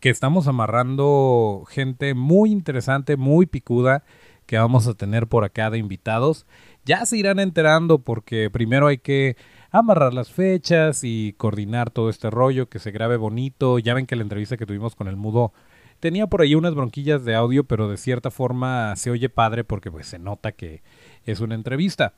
que 0.00 0.10
estamos 0.10 0.46
amarrando 0.46 1.64
gente 1.68 2.14
muy 2.14 2.50
interesante, 2.50 3.16
muy 3.16 3.46
picuda, 3.46 4.04
que 4.46 4.58
vamos 4.58 4.86
a 4.86 4.94
tener 4.94 5.26
por 5.26 5.44
acá 5.44 5.70
de 5.70 5.78
invitados. 5.78 6.46
Ya 6.84 7.04
se 7.04 7.16
irán 7.16 7.40
enterando 7.40 7.98
porque 7.98 8.48
primero 8.50 8.86
hay 8.86 8.98
que 8.98 9.36
amarrar 9.70 10.14
las 10.14 10.30
fechas 10.30 11.00
y 11.02 11.34
coordinar 11.36 11.90
todo 11.90 12.10
este 12.10 12.30
rollo, 12.30 12.68
que 12.68 12.78
se 12.78 12.92
grabe 12.92 13.16
bonito. 13.16 13.78
Ya 13.78 13.94
ven 13.94 14.06
que 14.06 14.16
la 14.16 14.22
entrevista 14.22 14.56
que 14.56 14.66
tuvimos 14.66 14.94
con 14.94 15.08
el 15.08 15.16
mudo 15.16 15.52
tenía 16.00 16.26
por 16.26 16.42
ahí 16.42 16.54
unas 16.54 16.74
bronquillas 16.74 17.24
de 17.24 17.34
audio, 17.34 17.64
pero 17.64 17.88
de 17.88 17.96
cierta 17.96 18.30
forma 18.30 18.94
se 18.96 19.10
oye 19.10 19.28
padre 19.28 19.64
porque 19.64 19.90
pues 19.90 20.06
se 20.06 20.18
nota 20.18 20.52
que 20.52 20.82
es 21.24 21.40
una 21.40 21.54
entrevista. 21.54 22.14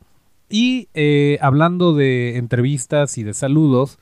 Y 0.50 0.88
eh, 0.94 1.38
hablando 1.40 1.94
de 1.94 2.36
entrevistas 2.36 3.18
y 3.18 3.22
de 3.22 3.34
saludos, 3.34 3.98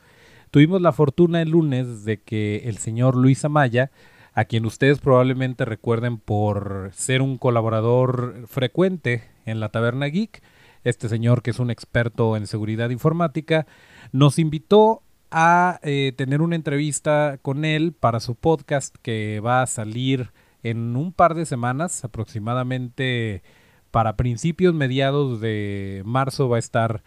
Tuvimos 0.56 0.80
la 0.80 0.92
fortuna 0.92 1.42
el 1.42 1.50
lunes 1.50 2.06
de 2.06 2.22
que 2.22 2.62
el 2.64 2.78
señor 2.78 3.14
Luis 3.14 3.44
Amaya, 3.44 3.90
a 4.32 4.46
quien 4.46 4.64
ustedes 4.64 5.00
probablemente 5.00 5.66
recuerden 5.66 6.16
por 6.16 6.92
ser 6.94 7.20
un 7.20 7.36
colaborador 7.36 8.46
frecuente 8.46 9.24
en 9.44 9.60
la 9.60 9.68
Taberna 9.68 10.06
Geek, 10.06 10.42
este 10.82 11.10
señor 11.10 11.42
que 11.42 11.50
es 11.50 11.58
un 11.58 11.70
experto 11.70 12.38
en 12.38 12.46
seguridad 12.46 12.88
informática, 12.88 13.66
nos 14.12 14.38
invitó 14.38 15.02
a 15.30 15.78
eh, 15.82 16.14
tener 16.16 16.40
una 16.40 16.56
entrevista 16.56 17.38
con 17.42 17.66
él 17.66 17.92
para 17.92 18.18
su 18.18 18.34
podcast 18.34 18.96
que 19.02 19.40
va 19.40 19.60
a 19.60 19.66
salir 19.66 20.30
en 20.62 20.96
un 20.96 21.12
par 21.12 21.34
de 21.34 21.44
semanas, 21.44 22.02
aproximadamente 22.02 23.42
para 23.90 24.16
principios 24.16 24.72
mediados 24.72 25.38
de 25.42 26.00
marzo 26.06 26.48
va 26.48 26.56
a 26.56 26.60
estar 26.60 27.02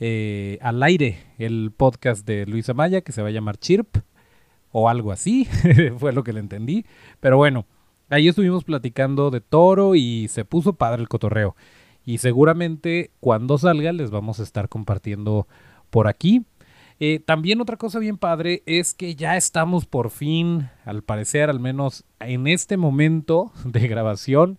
eh, 0.00 0.58
al 0.60 0.82
aire 0.82 1.18
el 1.38 1.72
podcast 1.76 2.26
de 2.26 2.46
Luisa 2.46 2.74
Maya 2.74 3.00
que 3.00 3.12
se 3.12 3.22
va 3.22 3.28
a 3.28 3.32
llamar 3.32 3.58
Chirp 3.58 3.98
o 4.70 4.88
algo 4.88 5.12
así, 5.12 5.46
fue 5.98 6.12
lo 6.12 6.22
que 6.24 6.32
le 6.32 6.40
entendí. 6.40 6.84
Pero 7.20 7.36
bueno, 7.36 7.66
ahí 8.08 8.28
estuvimos 8.28 8.64
platicando 8.64 9.30
de 9.30 9.40
toro 9.40 9.94
y 9.94 10.28
se 10.28 10.44
puso 10.44 10.74
padre 10.74 11.02
el 11.02 11.08
cotorreo. 11.08 11.56
Y 12.04 12.18
seguramente 12.18 13.10
cuando 13.20 13.58
salga 13.58 13.92
les 13.92 14.10
vamos 14.10 14.40
a 14.40 14.42
estar 14.42 14.68
compartiendo 14.68 15.46
por 15.90 16.08
aquí. 16.08 16.44
Eh, 17.00 17.20
también 17.24 17.60
otra 17.60 17.76
cosa 17.76 18.00
bien 18.00 18.18
padre 18.18 18.62
es 18.66 18.92
que 18.92 19.14
ya 19.14 19.36
estamos 19.36 19.86
por 19.86 20.10
fin, 20.10 20.68
al 20.84 21.02
parecer, 21.02 21.48
al 21.48 21.60
menos 21.60 22.04
en 22.18 22.46
este 22.48 22.76
momento 22.76 23.52
de 23.64 23.86
grabación, 23.86 24.58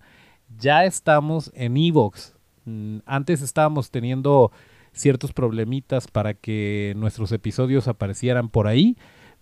ya 0.58 0.86
estamos 0.86 1.52
en 1.54 1.76
Evox. 1.78 2.36
Mm, 2.66 3.00
antes 3.06 3.42
estábamos 3.42 3.92
teniendo 3.92 4.52
ciertos 4.94 5.34
problemitas 5.34 6.08
para 6.08 6.34
que 6.34 6.94
nuestros 6.96 7.32
episodios 7.32 7.88
aparecieran 7.88 8.50
por 8.50 8.68
ahí, 8.68 8.98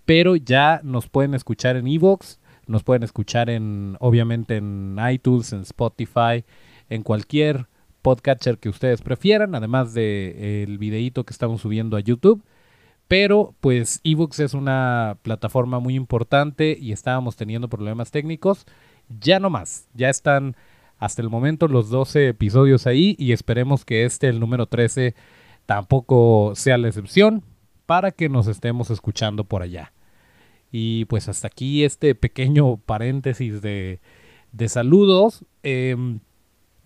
pero 0.06 0.36
ya 0.36 0.80
nos 0.84 1.10
pueden 1.10 1.34
escuchar 1.34 1.76
en 1.76 1.88
Evox, 1.88 2.40
nos 2.66 2.84
pueden 2.84 3.04
escuchar 3.04 3.50
en, 3.50 3.98
obviamente 4.00 4.58
en 4.58 4.98
iTunes, 5.12 5.54
en 5.54 5.62
Spotify, 5.62 6.46
en 6.90 7.04
cualquier 7.04 7.68
podcatcher 8.02 8.58
que 8.58 8.70
ustedes 8.70 9.02
prefieran, 9.02 9.56
además 9.56 9.94
de 9.94 10.64
el 10.64 10.78
videíto 10.78 11.26
que 11.26 11.34
estamos 11.34 11.62
subiendo 11.62 11.98
a 11.98 12.00
YouTube. 12.00 12.44
Pero 13.08 13.54
pues 13.62 14.02
ebooks 14.04 14.40
es 14.42 14.54
una 14.54 15.18
plataforma 15.22 15.80
muy 15.80 15.96
importante 15.96 16.78
y 16.80 16.92
estábamos 16.92 17.38
teniendo 17.38 17.70
problemas 17.70 18.12
técnicos. 18.12 18.66
Ya 19.20 19.40
no 19.40 19.50
más, 19.50 19.88
ya 19.94 20.10
están 20.10 20.56
hasta 21.00 21.22
el 21.22 21.30
momento 21.30 21.68
los 21.68 21.90
12 21.90 22.30
episodios 22.30 22.88
ahí 22.88 23.16
y 23.20 23.32
esperemos 23.32 23.86
que 23.86 24.06
este, 24.06 24.28
el 24.28 24.40
número 24.40 24.66
13, 24.66 25.16
tampoco 25.66 26.54
sea 26.56 26.78
la 26.78 26.88
excepción 26.88 27.44
para 27.86 28.12
que 28.12 28.30
nos 28.30 28.48
estemos 28.48 28.90
escuchando 28.90 29.44
por 29.44 29.62
allá. 29.62 29.94
Y 30.72 31.06
pues 31.06 31.30
hasta 31.30 31.48
aquí 31.48 31.84
este 31.84 32.16
pequeño 32.16 32.78
paréntesis 32.78 33.62
de, 33.62 34.00
de 34.52 34.70
saludos. 34.70 35.46
Eh, 35.64 35.96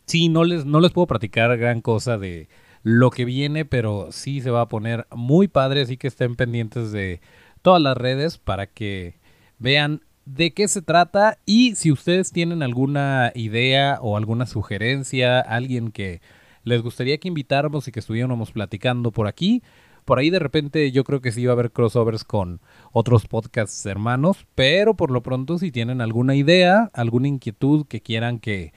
sí, 0.06 0.30
no 0.30 0.44
les, 0.44 0.66
no 0.66 0.80
les 0.80 0.92
puedo 0.92 1.08
platicar 1.08 1.58
gran 1.58 1.82
cosa 1.82 2.18
de 2.18 2.50
lo 2.84 3.12
que 3.12 3.26
viene, 3.26 3.66
pero 3.66 4.12
sí 4.12 4.42
se 4.42 4.52
va 4.52 4.62
a 4.62 4.68
poner 4.68 5.08
muy 5.12 5.48
padre, 5.48 5.82
así 5.82 5.98
que 5.98 6.08
estén 6.08 6.36
pendientes 6.36 6.92
de 6.92 7.22
todas 7.62 7.82
las 7.82 7.96
redes 7.96 8.38
para 8.38 8.68
que 8.68 9.20
vean 9.60 10.02
de 10.36 10.52
qué 10.54 10.68
se 10.68 10.82
trata 10.82 11.38
y 11.46 11.76
si 11.76 11.92
ustedes 11.92 12.32
tienen 12.32 12.64
alguna 12.64 13.32
idea 13.36 14.00
o 14.02 14.16
alguna 14.16 14.46
sugerencia, 14.46 15.42
alguien 15.42 15.92
que 15.92 16.22
les 16.64 16.82
gustaría 16.82 17.18
que 17.18 17.28
invitáramos 17.28 17.88
y 17.88 17.92
que 17.92 18.00
estuviéramos 18.00 18.52
platicando 18.52 19.12
por 19.12 19.28
aquí, 19.28 19.62
por 20.06 20.20
ahí 20.20 20.30
de 20.30 20.40
repente 20.40 20.90
yo 20.92 21.04
creo 21.04 21.22
que 21.22 21.34
sí 21.34 21.46
va 21.46 21.52
a 21.52 21.54
haber 21.54 21.72
crossovers 21.72 22.24
con 22.24 22.62
otros 22.94 23.28
podcasts 23.28 23.86
hermanos, 23.86 24.48
pero 24.56 24.96
por 24.96 25.12
lo 25.12 25.22
pronto 25.22 25.58
si 25.58 25.70
tienen 25.70 26.00
alguna 26.00 26.36
idea, 26.36 26.90
alguna 26.94 27.28
inquietud 27.28 27.86
que 27.86 28.02
quieran 28.02 28.40
que 28.40 28.74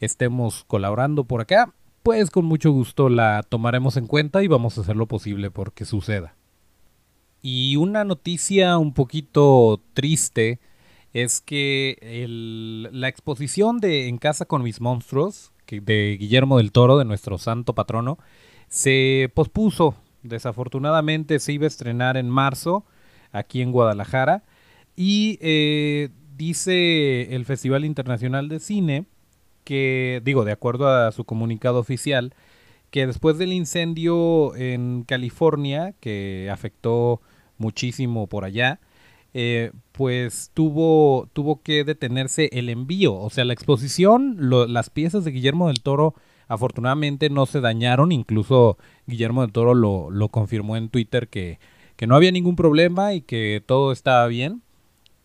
estemos 0.00 0.64
colaborando 0.64 1.24
por 1.24 1.40
acá, 1.40 1.72
pues 2.02 2.30
con 2.30 2.44
mucho 2.44 2.72
gusto 2.72 3.08
la 3.08 3.44
tomaremos 3.48 3.96
en 3.96 4.08
cuenta 4.08 4.42
y 4.42 4.48
vamos 4.48 4.76
a 4.76 4.80
hacer 4.80 4.96
lo 4.96 5.06
posible 5.06 5.52
porque 5.52 5.84
suceda. 5.84 6.34
Y 7.42 7.76
una 7.76 8.02
noticia 8.02 8.76
un 8.76 8.92
poquito 8.92 9.80
triste 9.94 10.58
es 11.22 11.40
que 11.40 12.26
la 12.92 13.08
exposición 13.08 13.78
de 13.78 14.08
En 14.08 14.18
casa 14.18 14.44
con 14.44 14.62
mis 14.62 14.82
monstruos, 14.82 15.50
de 15.66 16.18
Guillermo 16.20 16.58
del 16.58 16.72
Toro, 16.72 16.98
de 16.98 17.06
nuestro 17.06 17.38
santo 17.38 17.74
patrono, 17.74 18.18
se 18.68 19.30
pospuso. 19.32 19.94
Desafortunadamente 20.22 21.38
se 21.38 21.54
iba 21.54 21.64
a 21.64 21.68
estrenar 21.68 22.18
en 22.18 22.28
marzo 22.28 22.84
aquí 23.32 23.62
en 23.62 23.72
Guadalajara 23.72 24.42
y 24.94 25.38
eh, 25.40 26.10
dice 26.36 27.34
el 27.34 27.46
Festival 27.46 27.86
Internacional 27.86 28.50
de 28.50 28.60
Cine 28.60 29.06
que, 29.64 30.20
digo, 30.22 30.44
de 30.44 30.52
acuerdo 30.52 30.86
a 30.86 31.12
su 31.12 31.24
comunicado 31.24 31.78
oficial, 31.78 32.34
que 32.90 33.06
después 33.06 33.38
del 33.38 33.54
incendio 33.54 34.54
en 34.54 35.02
California, 35.04 35.94
que 35.98 36.50
afectó 36.52 37.22
muchísimo 37.56 38.26
por 38.26 38.44
allá, 38.44 38.80
eh, 39.38 39.70
pues 39.92 40.50
tuvo, 40.54 41.28
tuvo 41.34 41.62
que 41.62 41.84
detenerse 41.84 42.48
el 42.52 42.70
envío. 42.70 43.14
O 43.14 43.28
sea, 43.28 43.44
la 43.44 43.52
exposición, 43.52 44.36
las 44.40 44.88
piezas 44.88 45.24
de 45.24 45.30
Guillermo 45.30 45.68
del 45.68 45.82
Toro 45.82 46.14
afortunadamente 46.48 47.28
no 47.28 47.44
se 47.44 47.60
dañaron. 47.60 48.12
Incluso 48.12 48.78
Guillermo 49.06 49.42
del 49.42 49.52
Toro 49.52 49.74
lo, 49.74 50.10
lo 50.10 50.28
confirmó 50.30 50.76
en 50.76 50.88
Twitter 50.88 51.28
que, 51.28 51.58
que 51.96 52.06
no 52.06 52.16
había 52.16 52.32
ningún 52.32 52.56
problema 52.56 53.12
y 53.12 53.20
que 53.20 53.62
todo 53.66 53.92
estaba 53.92 54.26
bien 54.26 54.62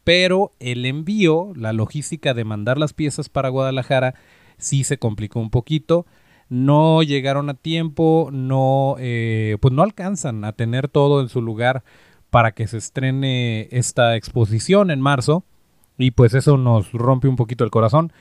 pero 0.04 0.54
el 0.60 0.86
envío, 0.86 1.54
la 1.56 1.74
logística 1.74 2.34
de 2.34 2.44
mandar 2.44 2.78
las 2.78 2.94
piezas 2.94 3.30
para 3.30 3.50
Guadalajara 3.50 4.16
sí 4.58 4.84
se 4.84 4.98
complicó 4.98 5.40
un 5.40 5.50
poquito. 5.50 6.06
No 6.50 7.02
llegaron 7.02 7.50
a 7.50 7.54
tiempo, 7.54 8.30
no, 8.32 8.96
eh, 9.00 9.58
pues 9.62 9.74
no 9.74 9.84
alcanzan 9.84 10.44
a 10.44 10.54
tener 10.54 10.90
todo 10.90 11.22
en 11.22 11.30
su 11.30 11.42
lugar 11.42 11.84
para 12.32 12.54
que 12.54 12.66
se 12.66 12.78
estrene 12.78 13.68
esta 13.72 14.16
exposición 14.16 14.90
en 14.90 15.02
marzo 15.02 15.46
y 15.98 16.12
pues 16.12 16.34
eso 16.34 16.58
nos 16.58 16.92
rompe 16.94 17.28
un 17.28 17.36
poquito 17.36 17.64
el 17.64 17.70
corazón. 17.70 18.12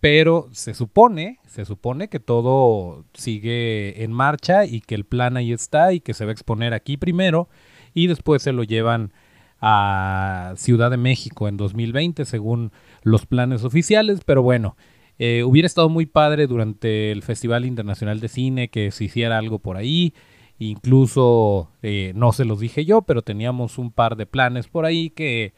Pero 0.00 0.48
se 0.52 0.74
supone, 0.74 1.38
se 1.46 1.64
supone 1.64 2.08
que 2.08 2.20
todo 2.20 3.04
sigue 3.14 4.02
en 4.02 4.12
marcha 4.12 4.64
y 4.64 4.80
que 4.80 4.94
el 4.94 5.04
plan 5.04 5.36
ahí 5.36 5.52
está 5.52 5.92
y 5.92 6.00
que 6.00 6.14
se 6.14 6.24
va 6.24 6.30
a 6.30 6.32
exponer 6.32 6.72
aquí 6.72 6.96
primero 6.96 7.48
y 7.94 8.06
después 8.06 8.42
se 8.42 8.52
lo 8.52 8.62
llevan 8.62 9.12
a 9.60 10.54
Ciudad 10.56 10.90
de 10.90 10.96
México 10.96 11.48
en 11.48 11.56
2020 11.56 12.24
según 12.24 12.70
los 13.02 13.26
planes 13.26 13.64
oficiales, 13.64 14.20
pero 14.24 14.42
bueno, 14.42 14.76
eh, 15.18 15.42
hubiera 15.42 15.66
estado 15.66 15.88
muy 15.88 16.06
padre 16.06 16.46
durante 16.46 17.10
el 17.10 17.22
Festival 17.22 17.64
Internacional 17.64 18.20
de 18.20 18.28
Cine 18.28 18.68
que 18.68 18.92
se 18.92 19.04
hiciera 19.04 19.36
algo 19.36 19.58
por 19.58 19.76
ahí, 19.76 20.14
incluso 20.58 21.70
eh, 21.82 22.12
no 22.14 22.32
se 22.32 22.44
los 22.44 22.60
dije 22.60 22.84
yo, 22.84 23.02
pero 23.02 23.22
teníamos 23.22 23.78
un 23.78 23.90
par 23.90 24.16
de 24.16 24.26
planes 24.26 24.68
por 24.68 24.84
ahí 24.84 25.10
que, 25.10 25.54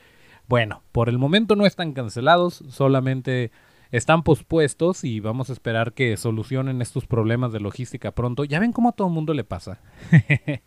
bueno, 0.49 0.83
por 0.93 1.09
el 1.09 1.19
momento 1.19 1.57
no 1.57 1.67
están 1.67 1.93
cancelados, 1.93 2.63
solamente 2.69 3.51
están 3.91 4.23
pospuestos 4.23 5.05
y 5.05 5.21
vamos 5.21 5.51
a 5.51 5.53
esperar 5.53 5.93
que 5.93 6.17
solucionen 6.17 6.81
estos 6.81 7.07
problemas 7.07 7.53
de 7.53 7.61
logística 7.61 8.13
pronto. 8.13 8.45
Ya 8.45 8.61
ven 8.61 8.73
cómo 8.73 8.91
a 8.91 8.93
todo 8.93 9.09
el 9.09 9.15
mundo 9.15 9.35
le 9.35 9.45
pasa. 9.45 9.81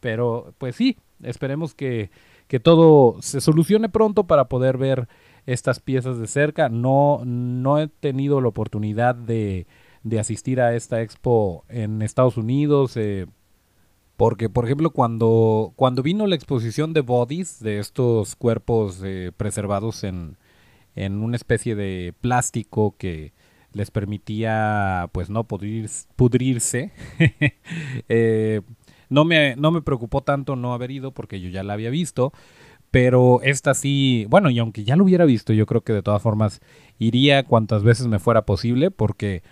pero 0.00 0.54
pues 0.58 0.76
sí, 0.76 0.98
esperemos 1.22 1.74
que 1.74 2.10
que 2.48 2.60
todo 2.60 3.20
se 3.20 3.40
solucione 3.40 3.88
pronto 3.88 4.24
para 4.24 4.48
poder 4.48 4.78
ver 4.78 5.08
estas 5.46 5.80
piezas 5.80 6.18
de 6.18 6.26
cerca. 6.26 6.68
No, 6.68 7.22
no 7.24 7.78
he 7.78 7.88
tenido 7.88 8.40
la 8.40 8.48
oportunidad 8.48 9.14
de, 9.14 9.66
de 10.02 10.20
asistir 10.20 10.60
a 10.60 10.74
esta 10.74 11.02
expo 11.02 11.64
en 11.68 12.02
Estados 12.02 12.36
Unidos. 12.36 12.96
Eh, 12.96 13.26
porque, 14.16 14.48
por 14.48 14.64
ejemplo, 14.64 14.90
cuando, 14.90 15.72
cuando 15.76 16.02
vino 16.02 16.26
la 16.26 16.36
exposición 16.36 16.92
de 16.92 17.00
bodies, 17.00 17.60
de 17.60 17.78
estos 17.78 18.36
cuerpos 18.36 19.00
eh, 19.04 19.32
preservados 19.36 20.04
en, 20.04 20.36
en 20.94 21.22
una 21.22 21.36
especie 21.36 21.74
de 21.74 22.14
plástico 22.20 22.94
que 22.96 23.32
les 23.72 23.90
permitía 23.90 25.08
pues 25.12 25.30
no 25.30 25.44
pudrirse, 25.44 26.92
eh, 28.08 28.60
no 29.10 29.24
me, 29.24 29.56
no 29.56 29.72
me 29.72 29.82
preocupó 29.82 30.22
tanto 30.22 30.54
no 30.54 30.74
haber 30.74 30.92
ido 30.92 31.10
porque 31.10 31.40
yo 31.40 31.48
ya 31.48 31.62
la 31.64 31.74
había 31.74 31.90
visto. 31.90 32.32
Pero 32.92 33.40
esta 33.42 33.74
sí, 33.74 34.24
bueno, 34.30 34.50
y 34.50 34.60
aunque 34.60 34.84
ya 34.84 34.94
lo 34.94 35.02
hubiera 35.02 35.24
visto, 35.24 35.52
yo 35.52 35.66
creo 35.66 35.80
que 35.80 35.92
de 35.92 36.02
todas 36.02 36.22
formas 36.22 36.60
iría 37.00 37.42
cuantas 37.42 37.82
veces 37.82 38.06
me 38.06 38.20
fuera 38.20 38.46
posible 38.46 38.92
porque 38.92 39.42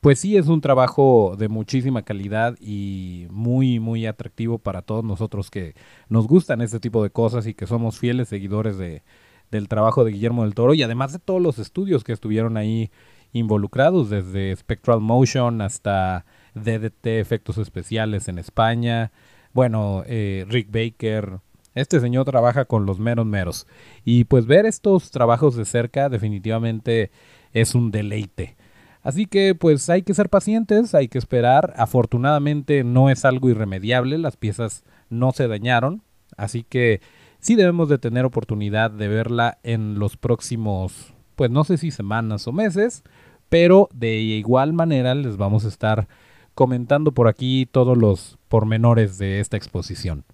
pues 0.00 0.20
sí 0.20 0.36
es 0.36 0.46
un 0.48 0.60
trabajo 0.60 1.36
de 1.38 1.48
muchísima 1.48 2.02
calidad 2.02 2.56
y 2.60 3.26
muy 3.30 3.80
muy 3.80 4.06
atractivo 4.06 4.58
para 4.58 4.82
todos 4.82 5.04
nosotros 5.04 5.50
que 5.50 5.74
nos 6.08 6.26
gustan 6.26 6.62
este 6.62 6.80
tipo 6.80 7.02
de 7.02 7.10
cosas 7.10 7.46
y 7.46 7.54
que 7.54 7.66
somos 7.66 7.98
fieles 7.98 8.28
seguidores 8.28 8.78
de, 8.78 9.02
del 9.50 9.68
trabajo 9.68 10.04
de 10.04 10.12
Guillermo 10.12 10.44
del 10.44 10.54
Toro 10.54 10.74
y 10.74 10.82
además 10.82 11.12
de 11.12 11.18
todos 11.18 11.42
los 11.42 11.58
estudios 11.58 12.04
que 12.04 12.12
estuvieron 12.12 12.56
ahí 12.56 12.90
involucrados 13.32 14.10
desde 14.10 14.54
Spectral 14.56 15.00
Motion 15.00 15.60
hasta 15.60 16.24
DDT 16.54 17.06
Efectos 17.06 17.58
Especiales 17.58 18.28
en 18.28 18.38
España. 18.38 19.12
Bueno, 19.52 20.02
eh, 20.06 20.44
Rick 20.48 20.68
Baker. 20.70 21.40
Este 21.74 22.00
señor 22.00 22.24
trabaja 22.24 22.64
con 22.64 22.84
los 22.86 22.98
meros 22.98 23.26
meros. 23.26 23.66
Y 24.04 24.24
pues 24.24 24.46
ver 24.46 24.66
estos 24.66 25.12
trabajos 25.12 25.54
de 25.54 25.64
cerca 25.64 26.08
definitivamente 26.08 27.12
es 27.52 27.74
un 27.74 27.92
deleite. 27.92 28.56
Así 29.02 29.26
que 29.26 29.54
pues 29.54 29.88
hay 29.88 30.02
que 30.02 30.14
ser 30.14 30.28
pacientes, 30.28 30.94
hay 30.94 31.08
que 31.08 31.18
esperar. 31.18 31.74
Afortunadamente 31.76 32.84
no 32.84 33.10
es 33.10 33.24
algo 33.24 33.48
irremediable, 33.48 34.18
las 34.18 34.36
piezas 34.36 34.84
no 35.08 35.32
se 35.32 35.48
dañaron. 35.48 36.02
Así 36.36 36.64
que 36.64 37.00
sí 37.38 37.54
debemos 37.54 37.88
de 37.88 37.98
tener 37.98 38.24
oportunidad 38.24 38.90
de 38.90 39.08
verla 39.08 39.58
en 39.62 39.98
los 39.98 40.16
próximos, 40.16 41.14
pues 41.36 41.50
no 41.50 41.64
sé 41.64 41.78
si 41.78 41.90
semanas 41.90 42.46
o 42.46 42.52
meses. 42.52 43.02
Pero 43.48 43.88
de 43.92 44.16
igual 44.16 44.72
manera 44.72 45.14
les 45.14 45.36
vamos 45.36 45.64
a 45.64 45.68
estar 45.68 46.06
comentando 46.54 47.12
por 47.12 47.26
aquí 47.26 47.66
todos 47.70 47.96
los 47.96 48.38
pormenores 48.48 49.18
de 49.18 49.40
esta 49.40 49.56
exposición. 49.56 50.24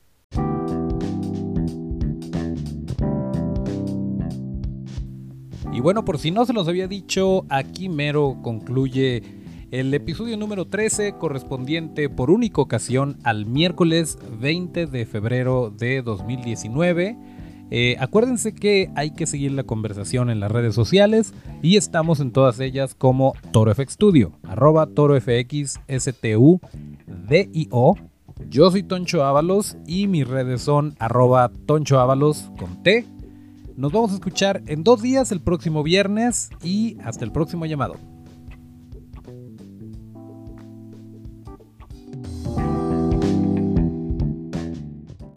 Y 5.76 5.80
bueno, 5.80 6.06
por 6.06 6.16
si 6.18 6.30
no 6.30 6.46
se 6.46 6.54
los 6.54 6.68
había 6.68 6.88
dicho, 6.88 7.44
aquí 7.50 7.90
mero 7.90 8.38
concluye 8.42 9.22
el 9.70 9.92
episodio 9.92 10.38
número 10.38 10.64
13 10.64 11.16
correspondiente 11.18 12.08
por 12.08 12.30
única 12.30 12.62
ocasión 12.62 13.18
al 13.24 13.44
miércoles 13.44 14.16
20 14.40 14.86
de 14.86 15.04
febrero 15.04 15.70
de 15.70 16.00
2019 16.00 17.18
eh, 17.70 17.96
acuérdense 18.00 18.54
que 18.54 18.90
hay 18.94 19.10
que 19.10 19.26
seguir 19.26 19.52
la 19.52 19.64
conversación 19.64 20.30
en 20.30 20.40
las 20.40 20.50
redes 20.50 20.74
sociales 20.74 21.34
y 21.60 21.76
estamos 21.76 22.20
en 22.20 22.30
todas 22.30 22.58
ellas 22.60 22.94
como 22.94 23.34
ToroFX 23.52 23.92
Studio, 23.92 24.32
arroba. 24.44 24.88
Yo 28.48 28.70
soy 28.70 28.82
Toncho 28.82 29.24
Ábalos 29.24 29.76
y 29.86 30.06
mis 30.06 30.26
redes 30.26 30.62
son 30.62 30.94
arroba 30.98 31.50
Toncho 31.66 32.00
Ábalos 32.00 32.50
con 32.58 32.82
T. 32.82 33.04
Nos 33.76 33.92
vamos 33.92 34.12
a 34.12 34.14
escuchar 34.14 34.62
en 34.68 34.82
dos 34.82 35.02
días 35.02 35.30
el 35.32 35.42
próximo 35.42 35.82
viernes 35.82 36.48
y 36.62 36.96
hasta 37.04 37.26
el 37.26 37.32
próximo 37.32 37.66
llamado. 37.66 38.15